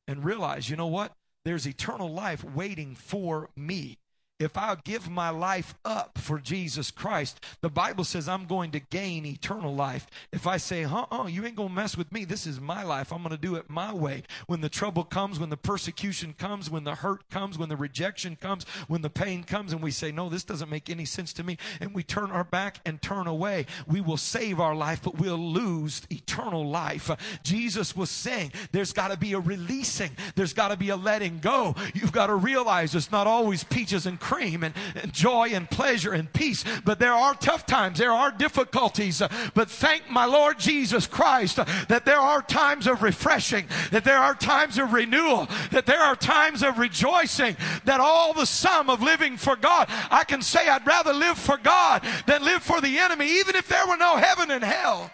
[0.07, 1.13] and realize, you know what?
[1.45, 3.97] There's eternal life waiting for me
[4.39, 8.79] if I give my life up for Jesus Christ, the Bible says I'm going to
[8.79, 10.05] gain eternal life.
[10.31, 12.23] If I say, uh uh, you ain't going to mess with me.
[12.23, 13.11] This is my life.
[13.11, 14.23] I'm going to do it my way.
[14.45, 18.35] When the trouble comes, when the persecution comes, when the hurt comes, when the rejection
[18.35, 21.43] comes, when the pain comes, and we say, no, this doesn't make any sense to
[21.43, 25.17] me, and we turn our back and turn away, we will save our life, but
[25.17, 27.09] we'll lose eternal life.
[27.41, 31.39] Jesus was saying, there's got to be a releasing, there's got to be a letting
[31.39, 31.73] go.
[31.95, 34.73] You've got to realize it's not always peaches and cream and,
[35.13, 36.65] joy and pleasure and peace.
[36.83, 37.97] But there are tough times.
[37.97, 39.21] There are difficulties.
[39.53, 44.35] But thank my Lord Jesus Christ that there are times of refreshing, that there are
[44.35, 47.55] times of renewal, that there are times of rejoicing,
[47.85, 51.55] that all the sum of living for God, I can say I'd rather live for
[51.55, 55.09] God than live for the enemy, even if there were no heaven and hell.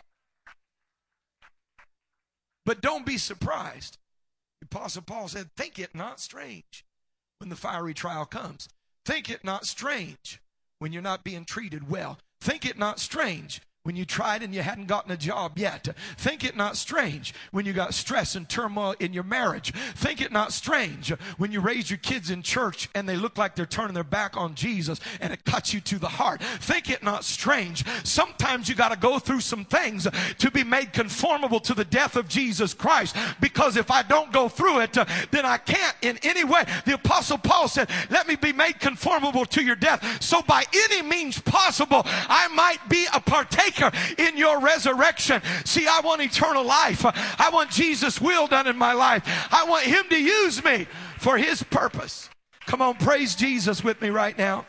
[2.66, 3.99] But don't be surprised.
[4.64, 6.84] Apostle Paul said, Think it not strange
[7.38, 8.68] when the fiery trial comes.
[9.06, 10.41] Think it not strange
[10.80, 12.20] when you're not being treated well.
[12.39, 15.89] Think it not strange when you tried and you hadn't gotten a job yet.
[16.17, 19.73] Think it not strange when you got stress and turmoil in your marriage.
[19.95, 23.57] Think it not strange when you raise your kids in church and they look like
[23.57, 26.41] they're turning their back on Jesus and it cuts you to the heart.
[26.41, 27.84] Think it not strange.
[28.05, 30.07] Sometimes you got to go through some things
[30.38, 34.47] to be made conformable to the death of Jesus Christ because if I don't go
[34.47, 36.63] through it, then I can't in any way.
[36.86, 40.23] The apostle Paul said, let me be made conformable to your death.
[40.23, 43.72] So by any means possible, I might be a partaker
[44.17, 45.41] in your resurrection.
[45.65, 47.05] See, I want eternal life.
[47.05, 49.24] I want Jesus' will done in my life.
[49.51, 52.30] I want Him to use me for His purpose.
[52.65, 54.65] Come on, praise Jesus with me right now.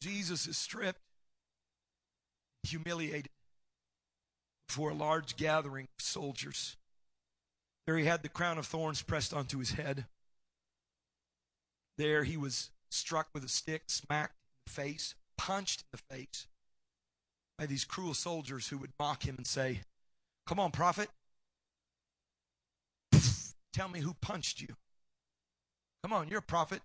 [0.00, 1.00] Jesus is stripped,
[2.62, 3.28] humiliated
[4.66, 6.76] before a large gathering of soldiers.
[7.90, 10.06] There he had the crown of thorns pressed onto his head.
[11.98, 16.46] There he was struck with a stick, smacked in the face, punched in the face
[17.58, 19.80] by these cruel soldiers who would mock him and say,
[20.46, 21.08] Come on, prophet.
[23.72, 24.76] Tell me who punched you.
[26.04, 26.82] Come on, you're a prophet.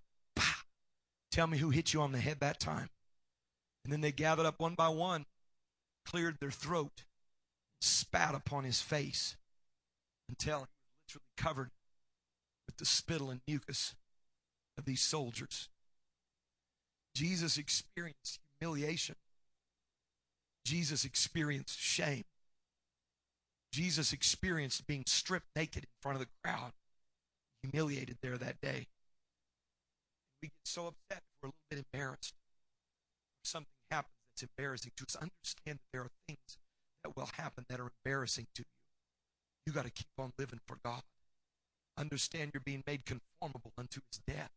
[1.30, 2.90] Tell me who hit you on the head that time.
[3.84, 5.24] And then they gathered up one by one,
[6.04, 7.04] cleared their throat,
[7.80, 9.36] spat upon his face
[10.28, 10.66] until
[11.08, 11.70] literally covered
[12.66, 13.94] with the spittle and mucus
[14.78, 15.68] of these soldiers.
[17.14, 19.16] Jesus experienced humiliation.
[20.64, 22.24] Jesus experienced shame.
[23.72, 26.72] Jesus experienced being stripped naked in front of the crowd,
[27.62, 28.86] humiliated there that day.
[30.42, 32.34] We get so upset, if we're a little bit embarrassed.
[33.42, 36.58] If something happens that's embarrassing to us, understand that there are things
[37.04, 38.75] that will happen that are embarrassing to you.
[39.66, 41.02] You got to keep on living for God.
[41.98, 44.50] Understand you're being made conformable unto his death.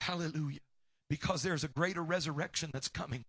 [0.00, 0.32] Hallelujah.
[0.32, 0.60] Hallelujah.
[1.08, 3.24] Because there's a greater resurrection that's coming.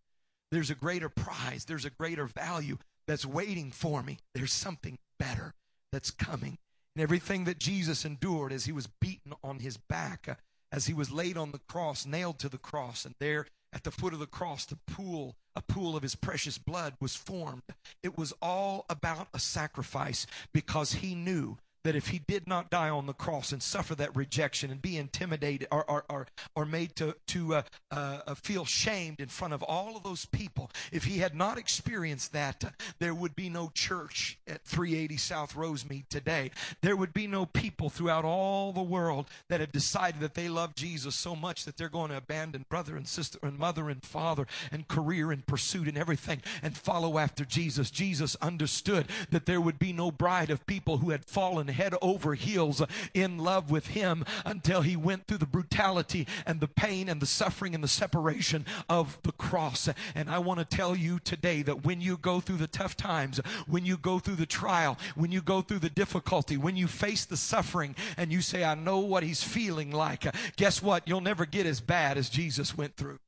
[0.51, 1.65] There's a greater prize.
[1.65, 2.77] There's a greater value
[3.07, 4.19] that's waiting for me.
[4.33, 5.53] There's something better
[5.91, 6.57] that's coming.
[6.95, 10.35] And everything that Jesus endured as he was beaten on his back, uh,
[10.71, 13.91] as he was laid on the cross, nailed to the cross, and there at the
[13.91, 17.63] foot of the cross, the pool, a pool of his precious blood was formed.
[18.03, 22.89] It was all about a sacrifice because he knew that if he did not die
[22.89, 26.95] on the cross and suffer that rejection and be intimidated or, or, or, or made
[26.95, 27.61] to, to uh,
[27.91, 31.57] uh, uh feel shamed in front of all of those people, if he had not
[31.57, 32.69] experienced that, uh,
[32.99, 36.51] there would be no church at 380 South Rosemead today.
[36.81, 40.75] There would be no people throughout all the world that have decided that they love
[40.75, 44.47] Jesus so much that they're going to abandon brother and sister and mother and father
[44.71, 47.91] and career and pursuit and everything and follow after Jesus.
[47.91, 52.34] Jesus understood that there would be no bride of people who had fallen head over
[52.34, 52.82] heels
[53.13, 57.26] in love with him until he went through the brutality and the pain and the
[57.26, 59.89] suffering and the separation of the cross.
[60.15, 63.39] And I want to tell you today that when you go through the tough times,
[63.67, 67.26] when you go through the trial, when you go through the difficulty, when you face
[67.26, 71.07] the suffering and you say, I know what he's feeling like, guess what?
[71.07, 73.19] You'll never get as bad as Jesus went through.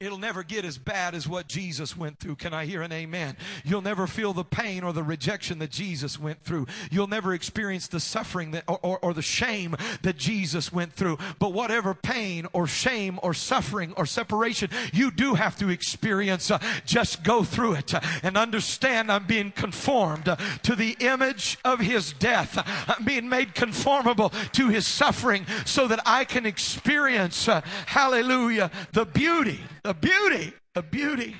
[0.00, 2.36] It'll never get as bad as what Jesus went through.
[2.36, 3.36] Can I hear an amen?
[3.66, 6.68] You'll never feel the pain or the rejection that Jesus went through.
[6.90, 11.18] You'll never experience the suffering that, or, or, or the shame that Jesus went through.
[11.38, 16.60] But whatever pain or shame or suffering or separation you do have to experience, uh,
[16.86, 21.78] just go through it uh, and understand I'm being conformed uh, to the image of
[21.78, 22.56] his death.
[22.88, 29.04] I'm being made conformable to his suffering so that I can experience, uh, hallelujah, the
[29.04, 29.60] beauty
[29.90, 31.34] the beauty, the beauty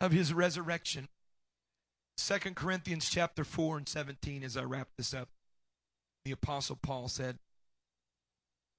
[0.00, 1.06] of his resurrection.
[2.18, 5.28] Second Corinthians chapter 4 and 17, as I wrap this up,
[6.24, 7.38] the Apostle Paul said,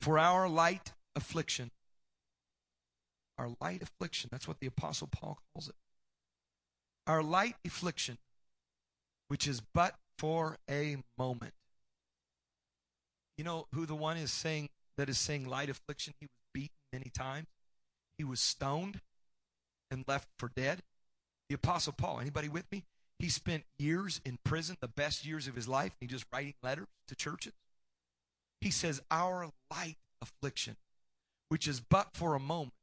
[0.01, 1.71] For our light affliction,
[3.37, 5.75] our light affliction, that's what the Apostle Paul calls it.
[7.07, 8.17] Our light affliction,
[9.29, 11.53] which is but for a moment.
[13.37, 14.67] You know who the one is saying
[14.97, 16.13] that is saying light affliction?
[16.19, 17.47] He was beaten many times.
[18.21, 19.01] He was stoned.
[19.89, 20.83] and left for dead?
[21.49, 22.19] The Apostle Paul.
[22.19, 22.83] Anybody with me?
[23.17, 26.53] He spent years in prison, the best years of his life, and he just writing
[26.61, 27.53] letters to churches.
[28.59, 30.75] He says, Our light affliction,
[31.49, 32.75] which is but for a moment,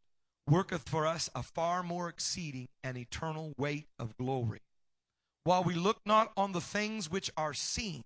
[0.45, 4.62] worketh for us a far more exceeding and eternal weight of glory.
[5.45, 8.03] While we look not on the things which are seen,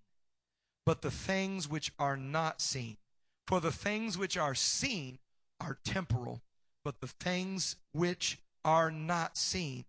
[0.85, 2.99] but the things which are not seen.
[3.47, 5.19] For the things which are seen
[5.59, 6.43] are temporal,
[6.85, 9.85] but the things which are not seen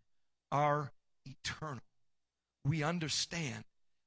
[0.51, 0.91] are
[1.25, 1.83] eternal.
[2.65, 3.65] We understand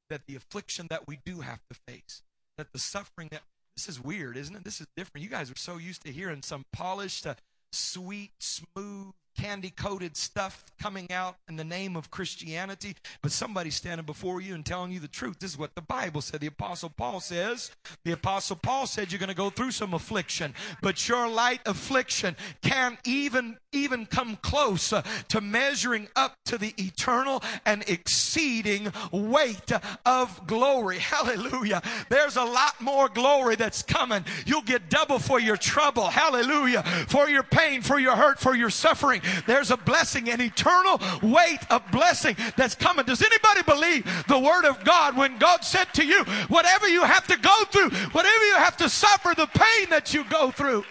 [0.08, 2.22] that the affliction that we do have to face,
[2.56, 3.42] that the suffering that
[3.76, 4.64] this is weird, isn't it?
[4.64, 5.24] This is different.
[5.24, 7.34] You guys are so used to hearing some polished, uh,
[7.72, 14.06] sweet, smooth, candy coated stuff coming out in the name of Christianity, but somebody standing
[14.06, 15.38] before you and telling you the truth.
[15.38, 16.40] This is what the Bible said.
[16.40, 17.70] The Apostle Paul says,
[18.04, 22.36] the Apostle Paul said you're going to go through some affliction, but your light affliction
[22.62, 29.70] can't even even come close uh, to measuring up to the eternal and exceeding weight
[30.06, 30.98] of glory.
[30.98, 31.82] Hallelujah.
[32.08, 34.24] There's a lot more glory that's coming.
[34.46, 36.04] You'll get double for your trouble.
[36.04, 36.82] Hallelujah.
[37.08, 39.20] For your pain, for your hurt, for your suffering.
[39.46, 43.04] There's a blessing, an eternal weight of blessing that's coming.
[43.04, 47.26] Does anybody believe the word of God when God said to you, whatever you have
[47.28, 50.84] to go through, whatever you have to suffer, the pain that you go through,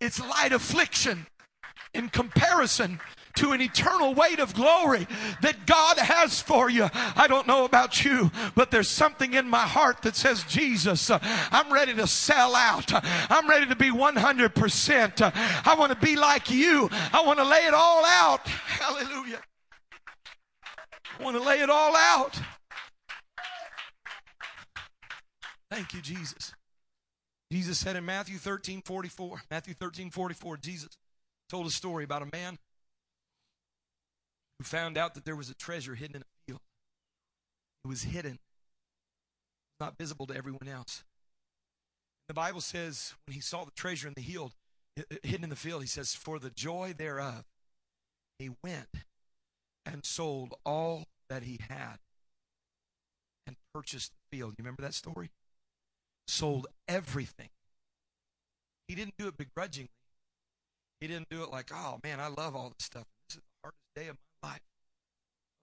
[0.00, 1.26] it's light affliction
[1.94, 3.00] in comparison
[3.38, 5.06] to an eternal weight of glory
[5.42, 6.88] that God has for you.
[6.92, 11.20] I don't know about you, but there's something in my heart that says, Jesus, uh,
[11.52, 12.90] I'm ready to sell out.
[13.30, 15.32] I'm ready to be 100%.
[15.66, 16.88] I want to be like you.
[17.12, 18.46] I want to lay it all out.
[18.46, 19.40] Hallelujah.
[21.18, 22.40] I want to lay it all out.
[25.70, 26.52] Thank you, Jesus.
[27.52, 30.88] Jesus said in Matthew 13 44, Matthew 13 44, Jesus
[31.48, 32.58] told a story about a man
[34.58, 36.60] who found out that there was a treasure hidden in a field.
[37.84, 38.38] It was hidden,
[39.80, 41.04] not visible to everyone else.
[42.26, 44.52] The Bible says when he saw the treasure in the field,
[45.22, 47.44] hidden in the field, he says, For the joy thereof,
[48.38, 48.88] he went
[49.86, 51.98] and sold all that he had
[53.46, 54.54] and purchased the field.
[54.58, 55.30] You remember that story?
[56.26, 57.48] Sold everything.
[58.86, 59.90] He didn't do it begrudgingly.
[61.00, 63.04] He didn't do it like, oh man, I love all this stuff.
[63.28, 64.27] This is the hardest day of my.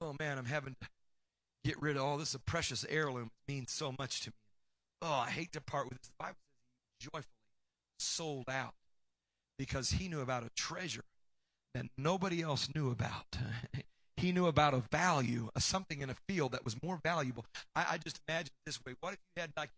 [0.02, 0.88] Oh man, I'm having to
[1.64, 2.36] get rid of all this.
[2.46, 4.36] Precious heirloom it means so much to me.
[5.02, 6.08] Oh, I hate to part with this.
[6.08, 7.26] The Bible says he joyfully
[8.00, 8.74] sold out
[9.58, 11.04] because he knew about a treasure
[11.74, 13.38] that nobody else knew about.
[14.18, 17.46] he knew about a value, a something in a field that was more valuable.
[17.76, 19.70] I, I just imagine it this way: What if you had like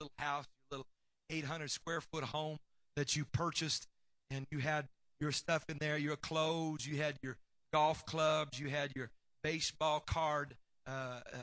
[0.00, 0.86] your normal little house, your little
[1.30, 2.58] 800 square foot home
[2.96, 3.86] that you purchased,
[4.30, 4.88] and you had
[5.20, 7.36] your stuff in there, your clothes, you had your
[7.72, 9.10] golf clubs, you had your
[9.42, 11.38] baseball card uh, uh,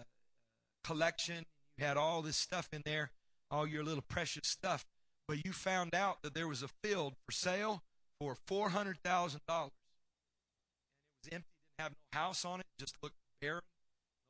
[0.84, 1.46] collection,
[1.78, 3.12] you had all this stuff in there,
[3.52, 4.86] all your little precious stuff.
[5.28, 7.84] But you found out that there was a field for sale
[8.20, 9.72] for four hundred thousand dollars,
[11.24, 11.48] and it was empty,
[11.78, 13.62] didn't have no house on it, just looked barren.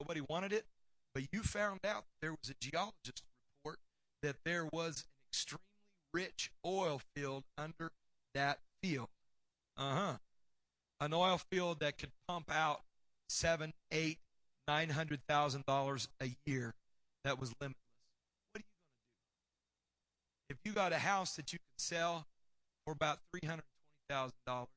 [0.01, 0.65] Nobody wanted it.
[1.13, 3.24] But you found out there was a geologist
[3.57, 3.80] report
[4.22, 5.63] that there was an extremely
[6.13, 7.91] rich oil field under
[8.34, 9.07] that field.
[9.78, 10.17] Uh huh
[11.01, 12.82] an oil field that could pump out
[13.30, 14.17] seven, eight,
[14.67, 16.73] nine hundred thousand dollars a year
[17.23, 17.77] that was limitless.
[18.51, 18.63] What are you going
[20.49, 20.55] to do?
[20.55, 22.25] If you got a house that you can sell
[22.86, 24.69] for about three hundred twenty thousand dollars,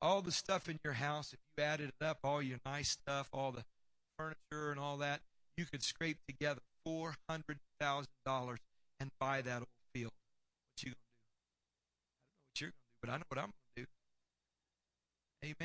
[0.00, 3.28] all the stuff in your house, if you added it up, all your nice stuff,
[3.32, 3.64] all the
[4.18, 5.20] furniture and all that,
[5.56, 8.58] you could scrape together four hundred thousand dollars
[9.00, 10.12] and buy that old field.
[10.12, 11.06] What are you gonna do?
[11.74, 13.86] I don't know what you're gonna do, but I know what I'm gonna do.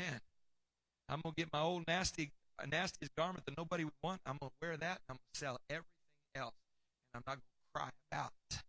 [0.01, 0.19] Amen.
[1.13, 2.31] I'm gonna get my old nasty
[2.67, 4.19] nastiest garment that nobody would want.
[4.25, 4.99] I'm gonna wear that.
[5.07, 5.85] I'm gonna sell everything
[6.35, 6.55] else,
[7.13, 7.41] and I'm not gonna
[7.75, 8.63] cry about it.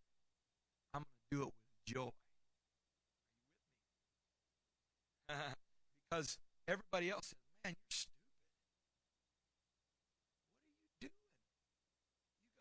[0.92, 1.54] I'm gonna do it with
[1.86, 2.00] joy.
[2.02, 2.10] Are
[3.72, 5.34] you with me?
[6.10, 6.38] because
[6.68, 8.12] everybody else says, "Man, you're stupid.
[11.00, 11.10] What are you doing?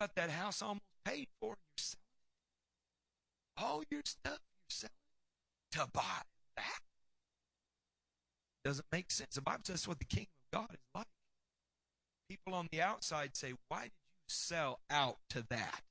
[0.00, 2.00] got that house almost paid for, and you're selling
[3.58, 3.62] it.
[3.62, 4.92] All your stuff you're selling
[5.72, 6.22] to buy
[6.56, 6.93] that."
[8.64, 9.34] Doesn't make sense.
[9.34, 11.06] The Bible says what the kingdom of God is like.
[12.28, 15.82] People on the outside say, Why did you sell out to that?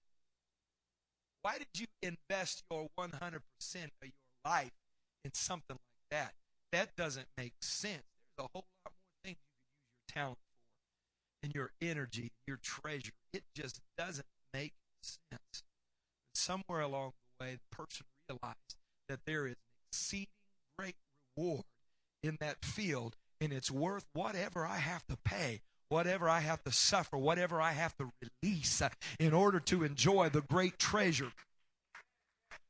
[1.43, 3.41] Why did you invest your 100% of
[4.01, 4.11] your
[4.45, 4.71] life
[5.24, 6.34] in something like that?
[6.71, 8.03] That doesn't make sense.
[8.38, 12.32] There's a whole lot more things you could use your talent for and your energy,
[12.47, 13.11] your treasure.
[13.34, 15.19] It just doesn't make sense.
[15.32, 18.76] But somewhere along the way, the person realized
[19.09, 19.57] that there is an
[19.91, 20.28] exceeding
[20.80, 20.95] great
[21.38, 21.65] reward
[22.24, 25.61] in that field, and it's worth whatever I have to pay
[25.93, 28.11] whatever I have to suffer, whatever I have to
[28.41, 31.32] release uh, in order to enjoy the great treasure.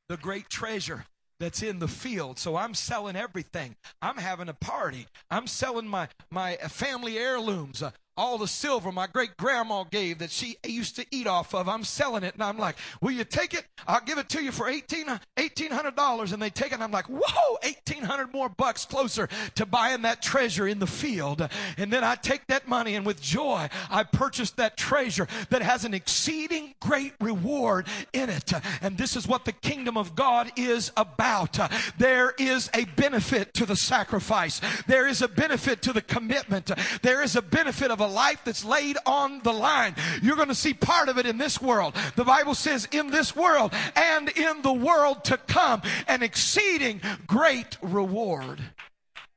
[0.10, 1.06] The great treasure
[1.40, 2.38] that's in the field.
[2.38, 3.78] So I'm selling everything.
[4.02, 5.08] I'm having a party.
[5.32, 7.82] I'm selling my my family heirlooms.
[7.82, 11.68] Uh, all the silver my great grandma gave that she used to eat off of.
[11.68, 12.34] I'm selling it.
[12.34, 13.66] And I'm like, will you take it?
[13.88, 15.20] I'll give it to you for $1,800.
[15.38, 16.34] $1,800.
[16.34, 16.76] And they take it.
[16.76, 21.48] And I'm like, whoa, 1800 more bucks closer to buying that treasure in the field.
[21.78, 25.86] And then I take that money and with joy, I purchase that treasure that has
[25.86, 28.54] an exceeding great reward in it.
[28.82, 31.58] And this is what the kingdom of God is about.
[31.98, 34.62] There is a benefit to the sacrifice.
[34.88, 36.72] There is a benefit to the commitment.
[37.02, 39.96] There is a benefit of a life that's laid on the line.
[40.22, 41.96] You're going to see part of it in this world.
[42.16, 47.78] The Bible says, in this world and in the world to come, an exceeding great
[47.82, 48.62] reward.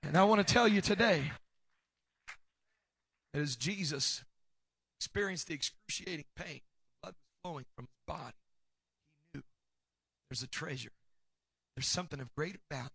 [0.03, 1.33] And I want to tell you today
[3.33, 4.25] that as Jesus
[5.01, 6.61] experienced the excruciating pain,
[7.03, 8.37] blood was flowing from his body,
[9.33, 9.43] he knew
[10.31, 10.93] there's a treasure.
[11.77, 12.89] There's something of greater value.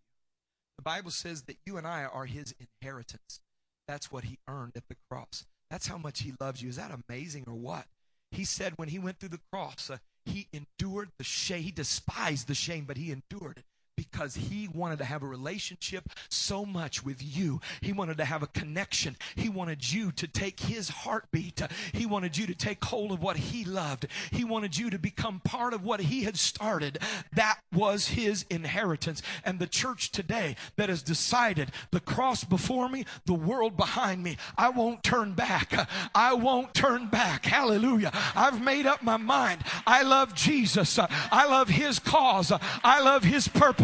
[0.77, 3.39] The Bible says that you and I are his inheritance.
[3.87, 5.45] That's what he earned at the cross.
[5.71, 6.69] That's how much he loves you.
[6.69, 7.85] Is that amazing or what?
[8.29, 11.63] He said when he went through the cross, uh, he endured the shame.
[11.63, 13.65] He despised the shame, but he endured it
[13.95, 17.59] because he wanted to have a relationship so much with you.
[17.81, 19.17] He wanted to have a connection.
[19.35, 21.61] He wanted you to take his heartbeat.
[21.93, 24.07] He wanted you to take hold of what he loved.
[24.31, 26.99] He wanted you to become part of what he had started.
[27.33, 29.21] That was his inheritance.
[29.43, 34.37] And the church today that has decided the cross before me, the world behind me,
[34.57, 35.89] I won't turn back.
[36.15, 37.45] I won't turn back.
[37.45, 38.11] Hallelujah.
[38.35, 39.63] I've made up my mind.
[39.85, 40.99] I love Jesus.
[40.99, 42.51] I love his cause.
[42.83, 43.80] I love his purpose.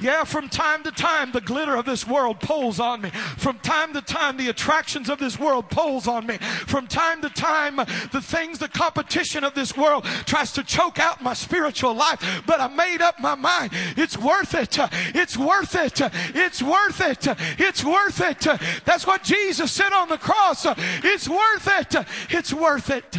[0.00, 3.10] Yeah, from time to time, the glitter of this world pulls on me.
[3.38, 6.36] From time to time, the attractions of this world pulls on me.
[6.36, 11.22] From time to time, the things, the competition of this world tries to choke out
[11.22, 12.42] my spiritual life.
[12.46, 13.72] But I made up my mind.
[13.96, 14.78] It's worth it.
[15.14, 16.00] It's worth it.
[16.34, 17.26] It's worth it.
[17.58, 18.60] It's worth it.
[18.84, 20.66] That's what Jesus said on the cross.
[20.66, 22.06] It's worth it.
[22.30, 23.16] It's worth it.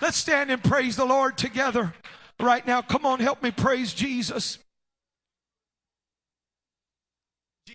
[0.00, 1.94] Let's stand and praise the Lord together
[2.38, 2.82] right now.
[2.82, 4.58] Come on, help me praise Jesus.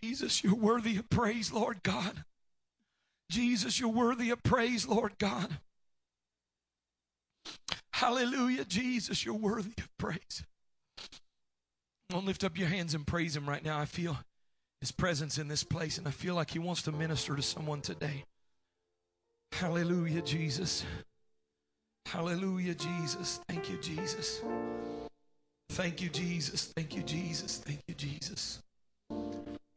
[0.04, 2.26] Jesus, you're worthy of praise, Lord God.
[3.30, 5.60] Jesus, you're worthy of praise, Lord God.
[7.94, 10.44] Hallelujah, Jesus, you're worthy of praise.
[12.10, 13.80] Don't lift up your hands and praise Him right now.
[13.80, 14.18] I feel
[14.82, 17.80] His presence in this place, and I feel like He wants to minister to someone
[17.80, 18.26] today.
[19.54, 20.84] Hallelujah, Jesus.
[22.08, 23.40] Hallelujah, Jesus.
[23.48, 24.42] Thank you, Jesus.
[25.70, 26.74] Thank you, Jesus.
[26.76, 27.60] Thank you, Jesus.
[27.60, 28.62] Thank you, Jesus.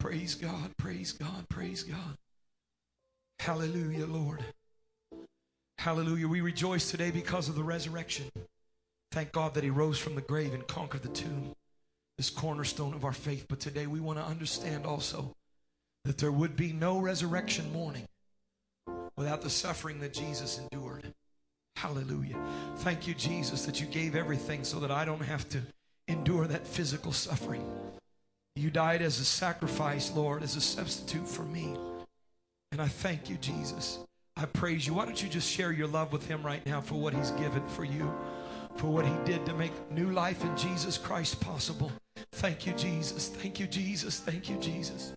[0.06, 2.16] Praise God, praise God, praise God.
[3.40, 4.38] Hallelujah, Lord.
[5.78, 6.28] Hallelujah.
[6.28, 8.26] We rejoice today because of the resurrection.
[9.10, 11.50] Thank God that He rose from the grave and conquered the tomb,
[12.18, 13.46] this cornerstone of our faith.
[13.48, 15.34] But today we want to understand also
[16.04, 18.06] that there would be no resurrection morning
[19.16, 21.12] without the suffering that Jesus endured.
[21.74, 22.38] Hallelujah.
[22.76, 25.62] Thank you, Jesus, that you gave everything so that I don't have to
[26.06, 27.68] endure that physical suffering.
[28.56, 31.76] You died as a sacrifice, Lord, as a substitute for me.
[32.72, 33.98] And I thank you, Jesus.
[34.34, 34.94] I praise you.
[34.94, 37.66] Why don't you just share your love with him right now for what he's given
[37.68, 38.10] for you,
[38.76, 41.92] for what he did to make new life in Jesus Christ possible.
[42.32, 43.28] Thank you, Jesus.
[43.28, 44.20] Thank you, Jesus.
[44.20, 45.12] Thank you, Jesus.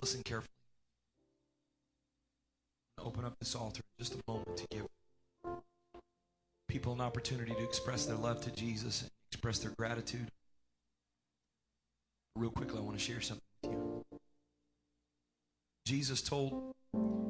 [0.00, 0.48] Listen carefully.
[2.98, 4.86] Open up this altar in just a moment to give
[6.68, 10.28] people an opportunity to express their love to Jesus and express their gratitude.
[12.36, 14.04] Real quickly, I want to share something with you.
[15.84, 16.74] Jesus told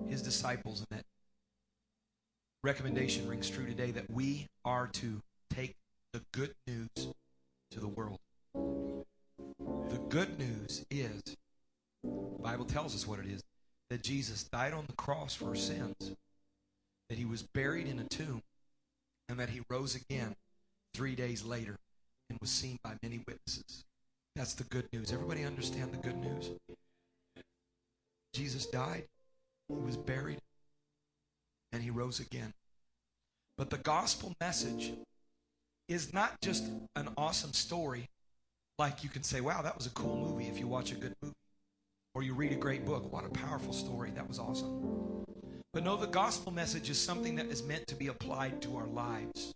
[0.09, 1.05] his disciples, and that
[2.63, 5.75] recommendation rings true today, that we are to take
[6.13, 6.89] the good news
[7.71, 8.21] to the world.
[8.55, 11.37] The good news is,
[12.43, 13.43] Bible tells us what it is,
[13.91, 16.13] that Jesus died on the cross for our sins,
[17.09, 18.43] that he was buried in a tomb,
[19.29, 20.35] and that he rose again
[20.95, 21.77] three days later
[22.29, 23.85] and was seen by many witnesses.
[24.35, 25.13] That's the good news.
[25.13, 26.51] Everybody understand the good news?
[28.35, 29.05] Jesus died,
[29.69, 30.39] he was buried,
[31.71, 32.53] and he rose again.
[33.59, 34.95] But the gospel message
[35.89, 36.65] is not just
[36.97, 38.09] an awesome story,
[38.79, 41.15] like you can say, wow, that was a cool movie if you watch a good
[41.23, 41.35] movie,
[42.15, 43.13] or you read a great book.
[43.13, 44.11] What a powerful story.
[44.11, 45.25] That was awesome.
[45.73, 48.87] But no, the gospel message is something that is meant to be applied to our
[48.87, 49.55] lives.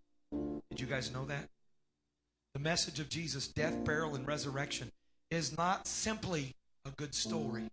[0.71, 1.49] Did you guys know that?
[2.55, 4.91] The message of Jesus' death, burial, and resurrection
[5.31, 6.55] is not simply
[6.87, 7.69] a good story,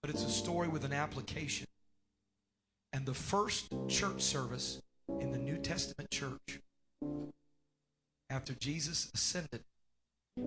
[0.00, 1.66] but it's a story with an application.
[2.94, 4.80] And the first church service
[5.20, 6.60] in the New Testament church,
[8.30, 9.62] after Jesus ascended,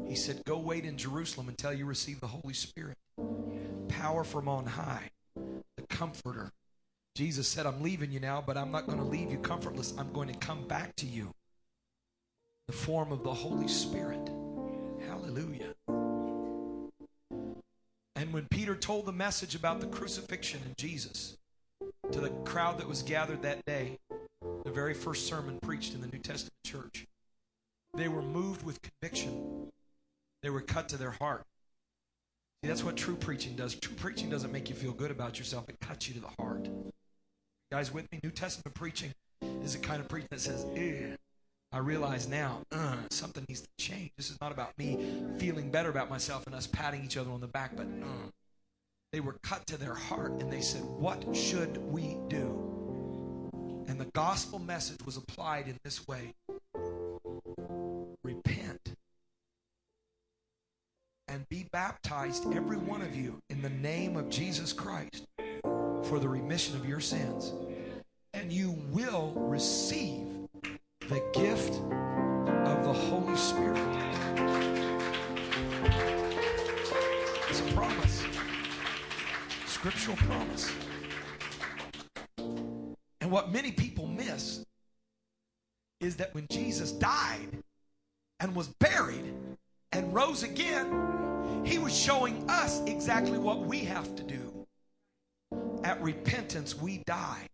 [0.07, 2.97] he said, Go wait in Jerusalem until you receive the Holy Spirit.
[3.87, 6.51] Power from on high, the Comforter.
[7.15, 9.93] Jesus said, I'm leaving you now, but I'm not going to leave you comfortless.
[9.97, 11.31] I'm going to come back to you.
[12.67, 14.29] The form of the Holy Spirit.
[15.07, 15.73] Hallelujah.
[18.17, 21.37] And when Peter told the message about the crucifixion in Jesus
[22.11, 23.97] to the crowd that was gathered that day,
[24.65, 27.05] the very first sermon preached in the New Testament church,
[27.93, 29.71] they were moved with conviction.
[30.43, 31.43] They were cut to their heart.
[32.65, 33.75] See, that's what true preaching does.
[33.75, 36.67] True preaching doesn't make you feel good about yourself, it cuts you to the heart.
[37.71, 38.19] guys with me?
[38.23, 39.13] New Testament preaching
[39.63, 41.15] is the kind of preaching that says, Ew.
[41.71, 44.09] I realize now uh, something needs to change.
[44.17, 44.97] This is not about me
[45.37, 48.29] feeling better about myself and us patting each other on the back, but uh,
[49.13, 53.51] they were cut to their heart and they said, What should we do?
[53.87, 56.33] And the gospel message was applied in this way
[58.23, 58.54] Repent
[61.35, 65.25] and be baptized, every one of you, in the name of Jesus Christ
[66.05, 67.51] for the remission of your sins.
[68.33, 70.27] And you will receive
[71.09, 71.73] the gift
[72.65, 73.77] of the Holy Spirit.
[77.49, 78.23] It's a promise,
[79.65, 80.71] scriptural promise.
[83.19, 84.63] And what many people miss
[85.99, 87.61] is that when Jesus died
[88.39, 89.33] and was buried
[89.95, 94.67] and rose again, he was showing us exactly what we have to do.
[95.85, 97.47] At repentance, we die.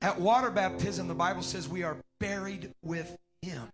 [0.00, 3.68] At water baptism, the Bible says we are buried with Him.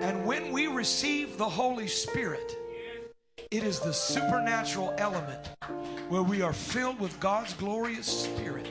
[0.00, 2.56] And when we receive the Holy Spirit,
[3.50, 5.50] it is the supernatural element
[6.08, 8.68] where we are filled with God's glorious Spirit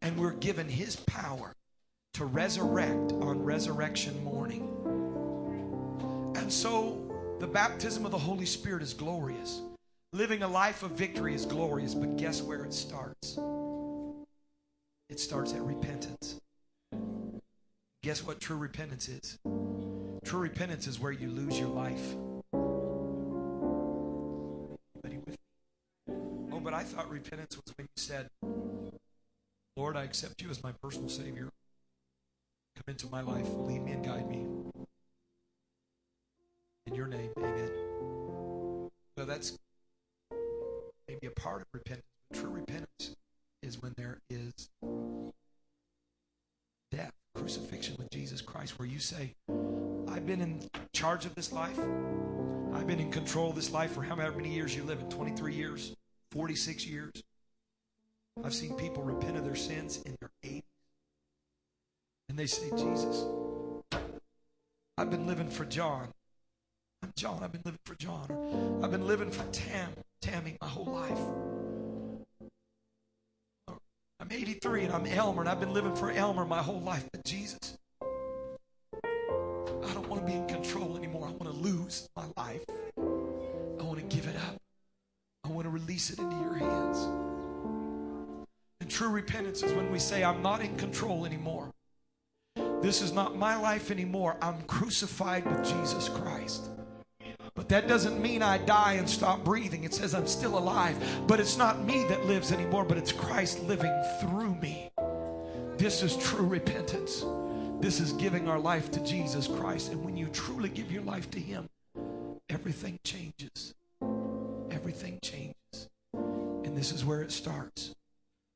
[0.00, 1.54] and we're given His power
[2.14, 4.81] to resurrect on resurrection morning.
[6.52, 9.62] And so the baptism of the Holy Spirit is glorious.
[10.12, 13.38] Living a life of victory is glorious, but guess where it starts?
[15.08, 16.38] It starts at repentance.
[18.02, 19.38] Guess what true repentance is?
[20.26, 22.16] True repentance is where you lose your life.
[26.52, 28.28] Oh, but I thought repentance was when you said,
[29.74, 31.48] Lord, I accept you as my personal Savior.
[32.76, 34.61] Come into my life, lead me and guide me.
[36.86, 37.70] In your name, amen.
[39.16, 39.56] So that's
[41.08, 43.16] maybe a part of repentance, true repentance
[43.62, 44.52] is when there is
[46.90, 49.34] death, crucifixion with Jesus Christ, where you say,
[50.08, 51.78] I've been in charge of this life.
[52.74, 55.54] I've been in control of this life for however many years you live in 23
[55.54, 55.94] years,
[56.32, 57.12] 46 years.
[58.42, 60.62] I've seen people repent of their sins in their 80s.
[62.28, 63.24] And they say, Jesus,
[64.96, 66.12] I've been living for John.
[67.02, 67.42] I'm John.
[67.42, 68.80] I've been living for John.
[68.82, 71.18] I've been living for Tam, Tammy my whole life.
[74.20, 77.08] I'm 83 and I'm Elmer and I've been living for Elmer my whole life.
[77.12, 81.26] But Jesus, I don't want to be in control anymore.
[81.26, 82.62] I want to lose my life.
[82.96, 84.56] I want to give it up.
[85.44, 86.98] I want to release it into your hands.
[88.80, 91.72] And true repentance is when we say, I'm not in control anymore.
[92.80, 94.36] This is not my life anymore.
[94.40, 96.68] I'm crucified with Jesus Christ.
[97.54, 99.84] But that doesn't mean I die and stop breathing.
[99.84, 100.96] It says I'm still alive.
[101.26, 104.90] But it's not me that lives anymore, but it's Christ living through me.
[105.76, 107.24] This is true repentance.
[107.80, 109.92] This is giving our life to Jesus Christ.
[109.92, 111.68] And when you truly give your life to Him,
[112.48, 113.74] everything changes.
[114.70, 115.88] Everything changes.
[116.14, 117.94] And this is where it starts.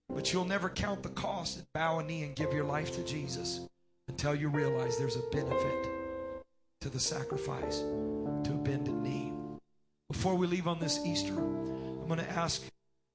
[0.09, 3.05] But you'll never count the cost and bow a knee and give your life to
[3.05, 3.61] Jesus
[4.09, 5.90] until you realize there's a benefit
[6.80, 7.80] to the sacrifice,
[10.16, 12.62] Before we leave on this Easter, I'm going to ask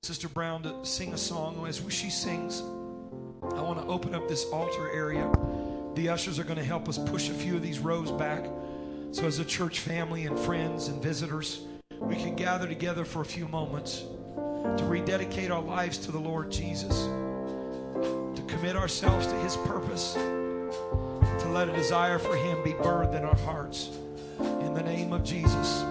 [0.03, 1.65] Sister Brown to sing a song.
[1.67, 5.27] As she sings, I want to open up this altar area.
[5.95, 8.45] The ushers are going to help us push a few of these rows back.
[9.13, 11.61] So, as a church family and friends and visitors,
[11.99, 14.03] we can gather together for a few moments.
[14.77, 16.95] to rededicate our lives to the Lord Jesus,
[18.35, 23.25] to commit ourselves to His purpose, to let a desire for Him be birthed in
[23.25, 23.89] our hearts.
[24.39, 25.83] In the name of Jesus.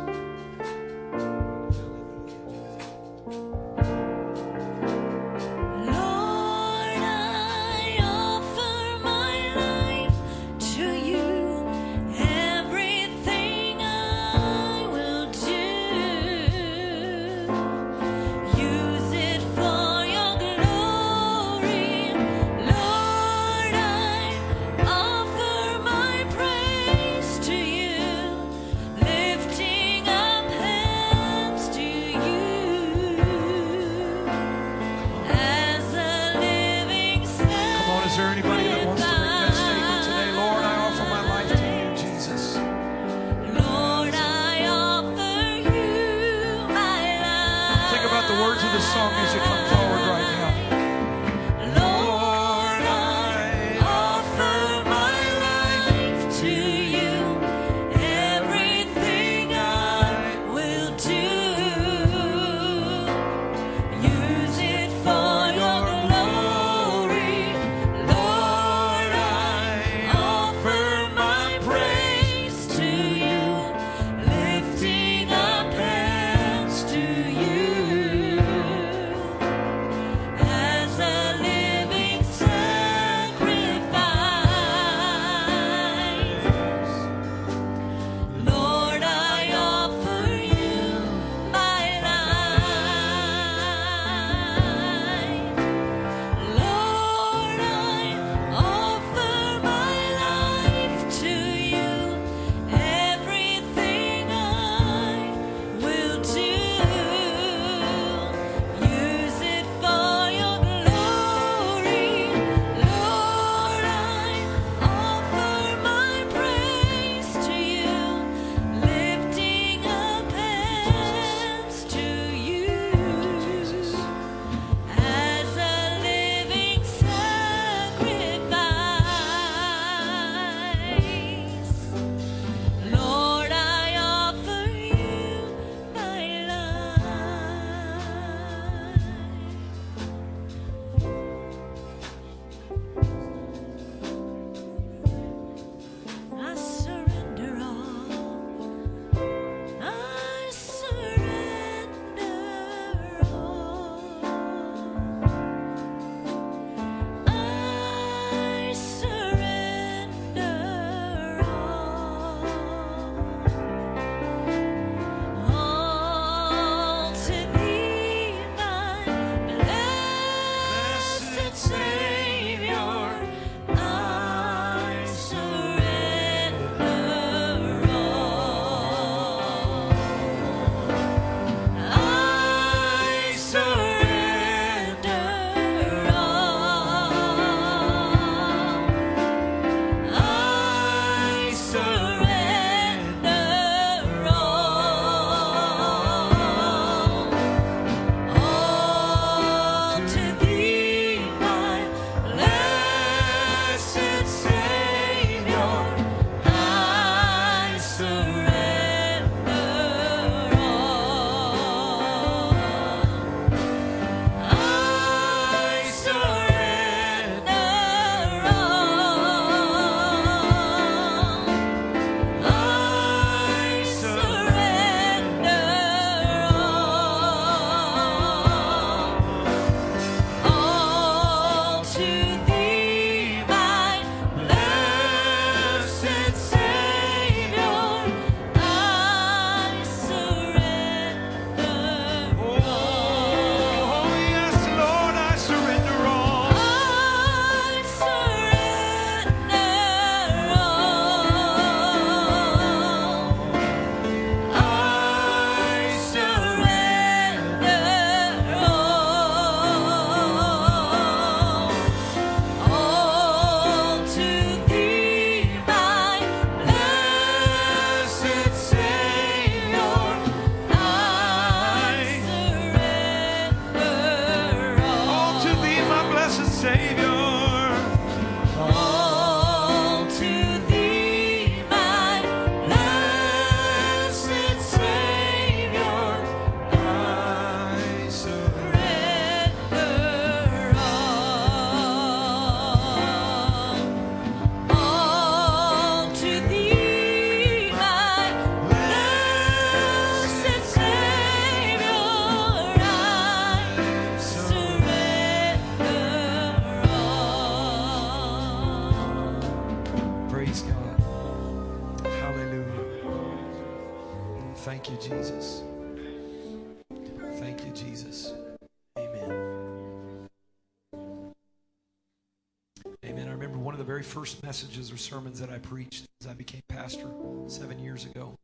[324.51, 327.07] Messages or sermons that I preached as I became pastor
[327.47, 328.37] seven years ago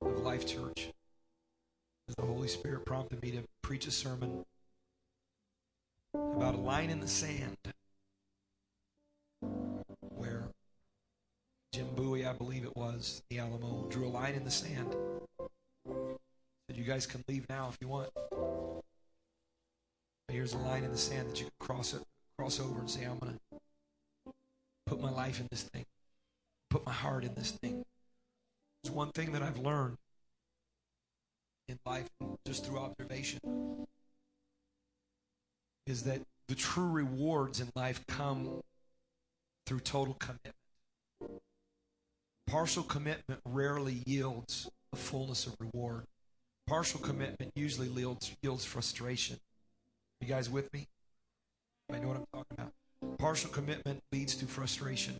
[0.00, 0.88] of Life Church.
[2.08, 4.46] As the Holy Spirit prompted me to preach a sermon
[6.14, 7.58] about a line in the sand
[10.00, 10.44] where
[11.74, 14.96] Jim Bowie, I believe it was, the Alamo, drew a line in the sand.
[15.38, 18.08] Said, You guys can leave now if you want.
[18.14, 18.82] But
[20.30, 22.00] here's a line in the sand that you can cross it,
[22.38, 23.36] cross over and say, I'm gonna
[24.90, 25.84] put my life in this thing,
[26.68, 27.84] put my heart in this thing.
[28.82, 29.98] There's one thing that I've learned
[31.68, 32.08] in life,
[32.44, 33.38] just through observation,
[35.86, 38.62] is that the true rewards in life come
[39.64, 40.56] through total commitment.
[42.48, 46.02] Partial commitment rarely yields a fullness of reward.
[46.66, 49.36] Partial commitment usually yields, yields frustration.
[50.20, 50.88] You guys with me?
[51.92, 52.29] I know what I'm.
[53.30, 55.14] Partial commitment leads to frustration.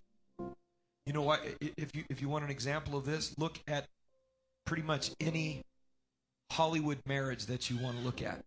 [1.06, 1.46] You know what?
[1.60, 3.86] If you if you want an example of this, look at
[4.66, 5.62] pretty much any
[6.50, 8.44] Hollywood marriage that you want to look at,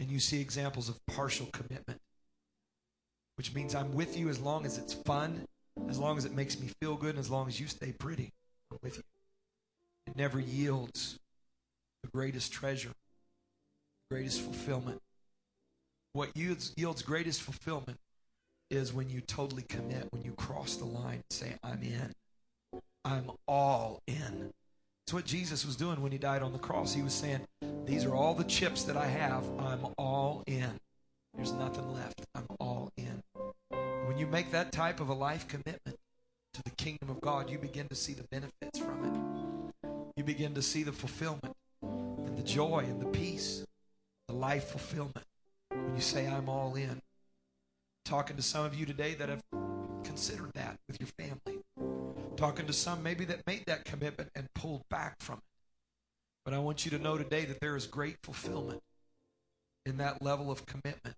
[0.00, 2.00] and you see examples of partial commitment,
[3.36, 5.46] which means I'm with you as long as it's fun,
[5.88, 8.32] as long as it makes me feel good, and as long as you stay pretty.
[8.72, 9.04] I'm with you.
[10.08, 11.20] It never yields
[12.02, 12.94] the greatest treasure,
[14.10, 15.00] greatest fulfillment.
[16.14, 18.00] What yields, yields greatest fulfillment
[18.70, 22.12] is when you totally commit, when you cross the line and say, I'm in.
[23.04, 24.52] I'm all in.
[25.06, 26.92] It's what Jesus was doing when he died on the cross.
[26.92, 27.40] He was saying,
[27.86, 29.44] These are all the chips that I have.
[29.58, 30.78] I'm all in.
[31.34, 32.26] There's nothing left.
[32.34, 33.22] I'm all in.
[34.06, 35.96] When you make that type of a life commitment
[36.52, 39.88] to the kingdom of God, you begin to see the benefits from it.
[40.16, 43.64] You begin to see the fulfillment and the joy and the peace,
[44.26, 45.24] the life fulfillment.
[45.70, 47.00] When you say, I'm all in.
[48.08, 49.42] Talking to some of you today that have
[50.02, 51.62] considered that with your family.
[52.38, 55.44] Talking to some maybe that made that commitment and pulled back from it.
[56.42, 58.80] But I want you to know today that there is great fulfillment
[59.84, 61.16] in that level of commitment.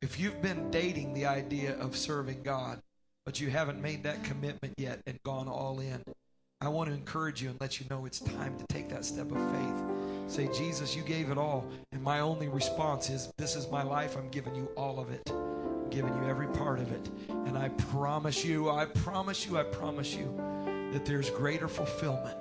[0.00, 2.80] If you've been dating the idea of serving God,
[3.26, 6.04] but you haven't made that commitment yet and gone all in,
[6.60, 9.32] I want to encourage you and let you know it's time to take that step
[9.32, 10.32] of faith.
[10.32, 11.66] Say, Jesus, you gave it all.
[11.90, 14.16] And my only response is, This is my life.
[14.16, 15.28] I'm giving you all of it.
[15.88, 17.10] I'm giving you every part of it.
[17.30, 20.36] And I promise you, I promise you, I promise you
[20.92, 22.36] that there's greater fulfillment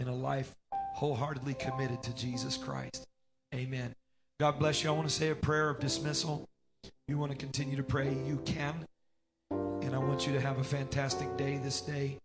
[0.00, 0.56] in a life
[0.96, 3.06] wholeheartedly committed to Jesus Christ.
[3.54, 3.94] Amen.
[4.40, 4.90] God bless you.
[4.90, 6.48] I want to say a prayer of dismissal.
[7.06, 8.84] You want to continue to pray, you can.
[9.52, 12.18] And I want you to have a fantastic day this day,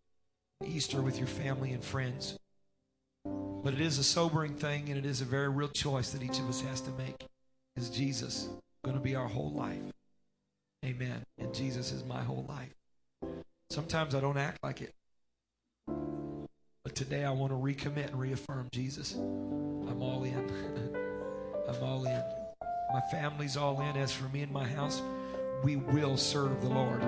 [0.65, 2.35] Easter with your family and friends.
[3.25, 6.39] But it is a sobering thing and it is a very real choice that each
[6.39, 7.27] of us has to make.
[7.75, 8.49] Is Jesus
[8.83, 9.93] going to be our whole life?
[10.83, 11.23] Amen.
[11.37, 12.73] And Jesus is my whole life.
[13.69, 14.93] Sometimes I don't act like it.
[15.87, 19.13] But today I want to recommit and reaffirm Jesus.
[19.13, 20.33] I'm all in.
[21.67, 22.21] I'm all in.
[22.93, 23.95] My family's all in.
[23.95, 25.01] As for me and my house,
[25.63, 27.01] we will serve the Lord.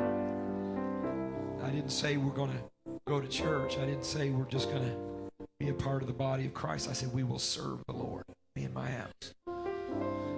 [1.61, 3.78] I didn't say we're going to go to church.
[3.78, 6.89] I didn't say we're just going to be a part of the body of Christ.
[6.89, 8.23] I said we will serve the Lord,
[8.55, 9.35] me and my house.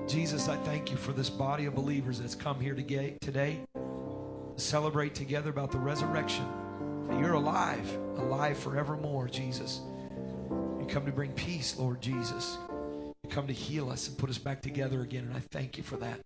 [0.07, 3.17] Jesus, I thank you for this body of believers that's come here today,
[3.75, 6.45] to celebrate together about the resurrection.
[7.07, 9.81] That you're alive, alive forevermore, Jesus.
[10.49, 12.57] You come to bring peace, Lord Jesus.
[13.21, 15.83] You come to heal us and put us back together again, and I thank you
[15.83, 16.21] for that.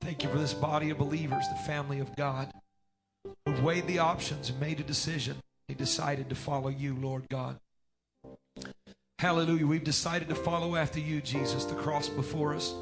[0.00, 2.50] Thank you for this body of believers, the family of God,
[3.46, 5.36] who've weighed the options and made a decision.
[5.68, 7.58] They decided to follow you, Lord God.
[9.22, 9.68] Hallelujah.
[9.68, 12.74] We've decided to follow after you, Jesus, the cross before us,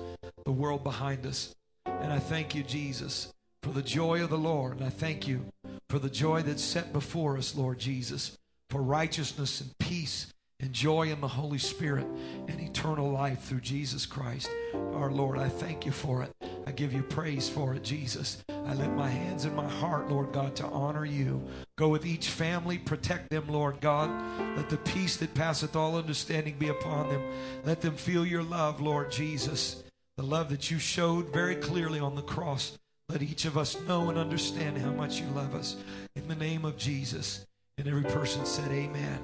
[0.47, 1.55] the world behind us.
[1.85, 3.31] And I thank you, Jesus,
[3.63, 4.79] for the joy of the Lord.
[4.79, 5.45] And I thank you
[5.91, 8.39] for the joy that's set before us, Lord Jesus,
[8.71, 12.07] for righteousness and peace and joy in the Holy Spirit
[12.49, 14.49] and eternal life through Jesus Christ,
[14.95, 15.39] our Lord.
[15.39, 16.35] I thank you for it.
[16.67, 18.43] I give you praise for it, Jesus.
[18.49, 21.43] I lift my hands and my heart, Lord God, to honor you.
[21.77, 24.11] Go with each family, protect them, Lord God.
[24.57, 27.23] Let the peace that passeth all understanding be upon them.
[27.65, 29.83] Let them feel your love, Lord Jesus.
[30.17, 32.79] The love that you showed very clearly on the cross.
[33.09, 35.77] Let each of us know and understand how much you love us.
[36.15, 37.47] In the name of Jesus.
[37.79, 39.19] And every person said, Amen.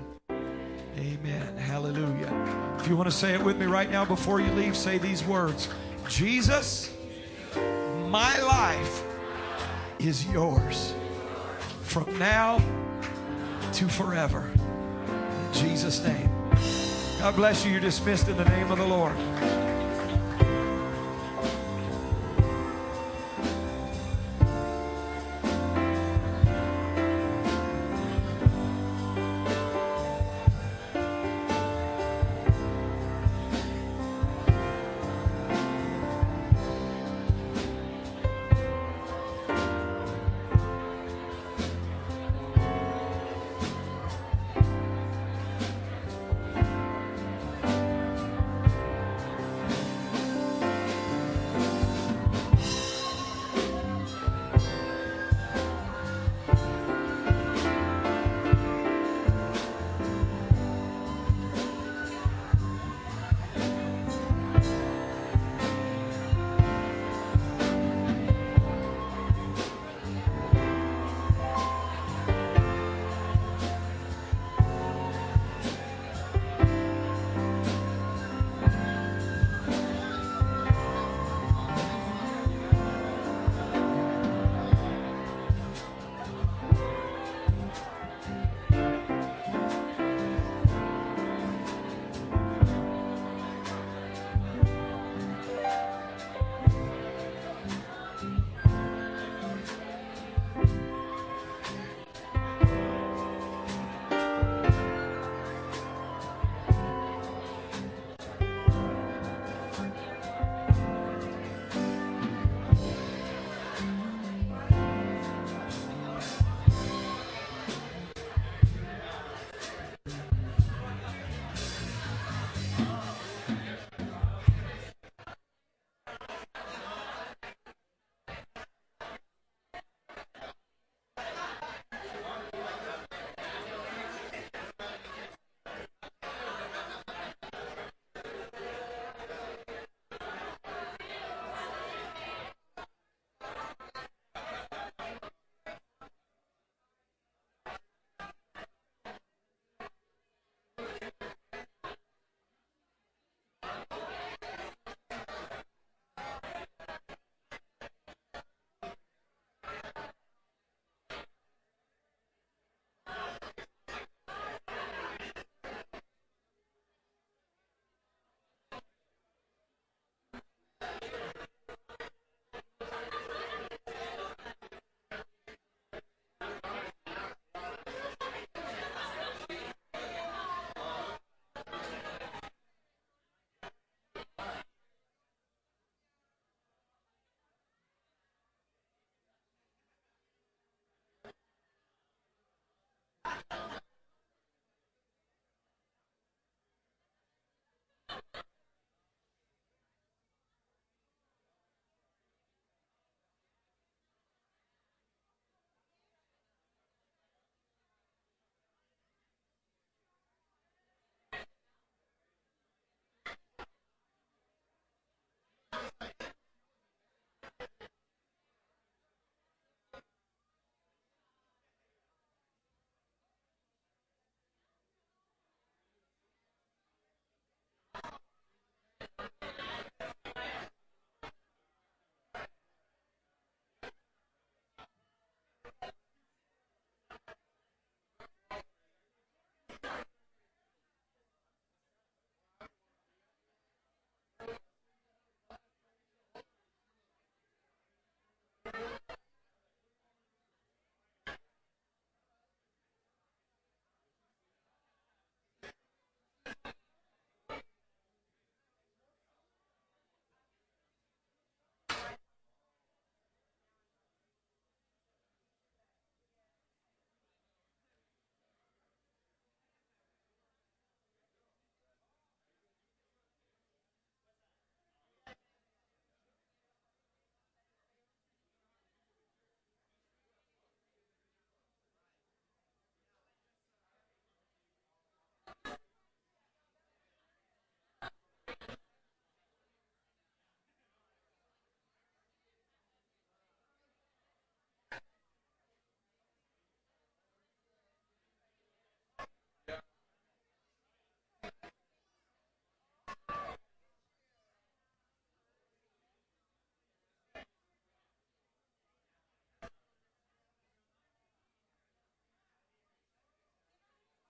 [0.99, 1.57] Amen.
[1.59, 2.77] Hallelujah.
[2.81, 5.23] If you want to say it with me right now before you leave, say these
[5.25, 5.69] words
[6.09, 6.91] Jesus,
[8.09, 9.03] my life
[9.99, 10.95] is yours.
[11.83, 12.59] From now
[13.73, 14.51] to forever.
[14.57, 16.31] In Jesus' name.
[17.19, 17.73] God bless you.
[17.73, 19.17] You're dismissed in the name of the Lord.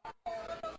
[0.08, 0.75] Oh,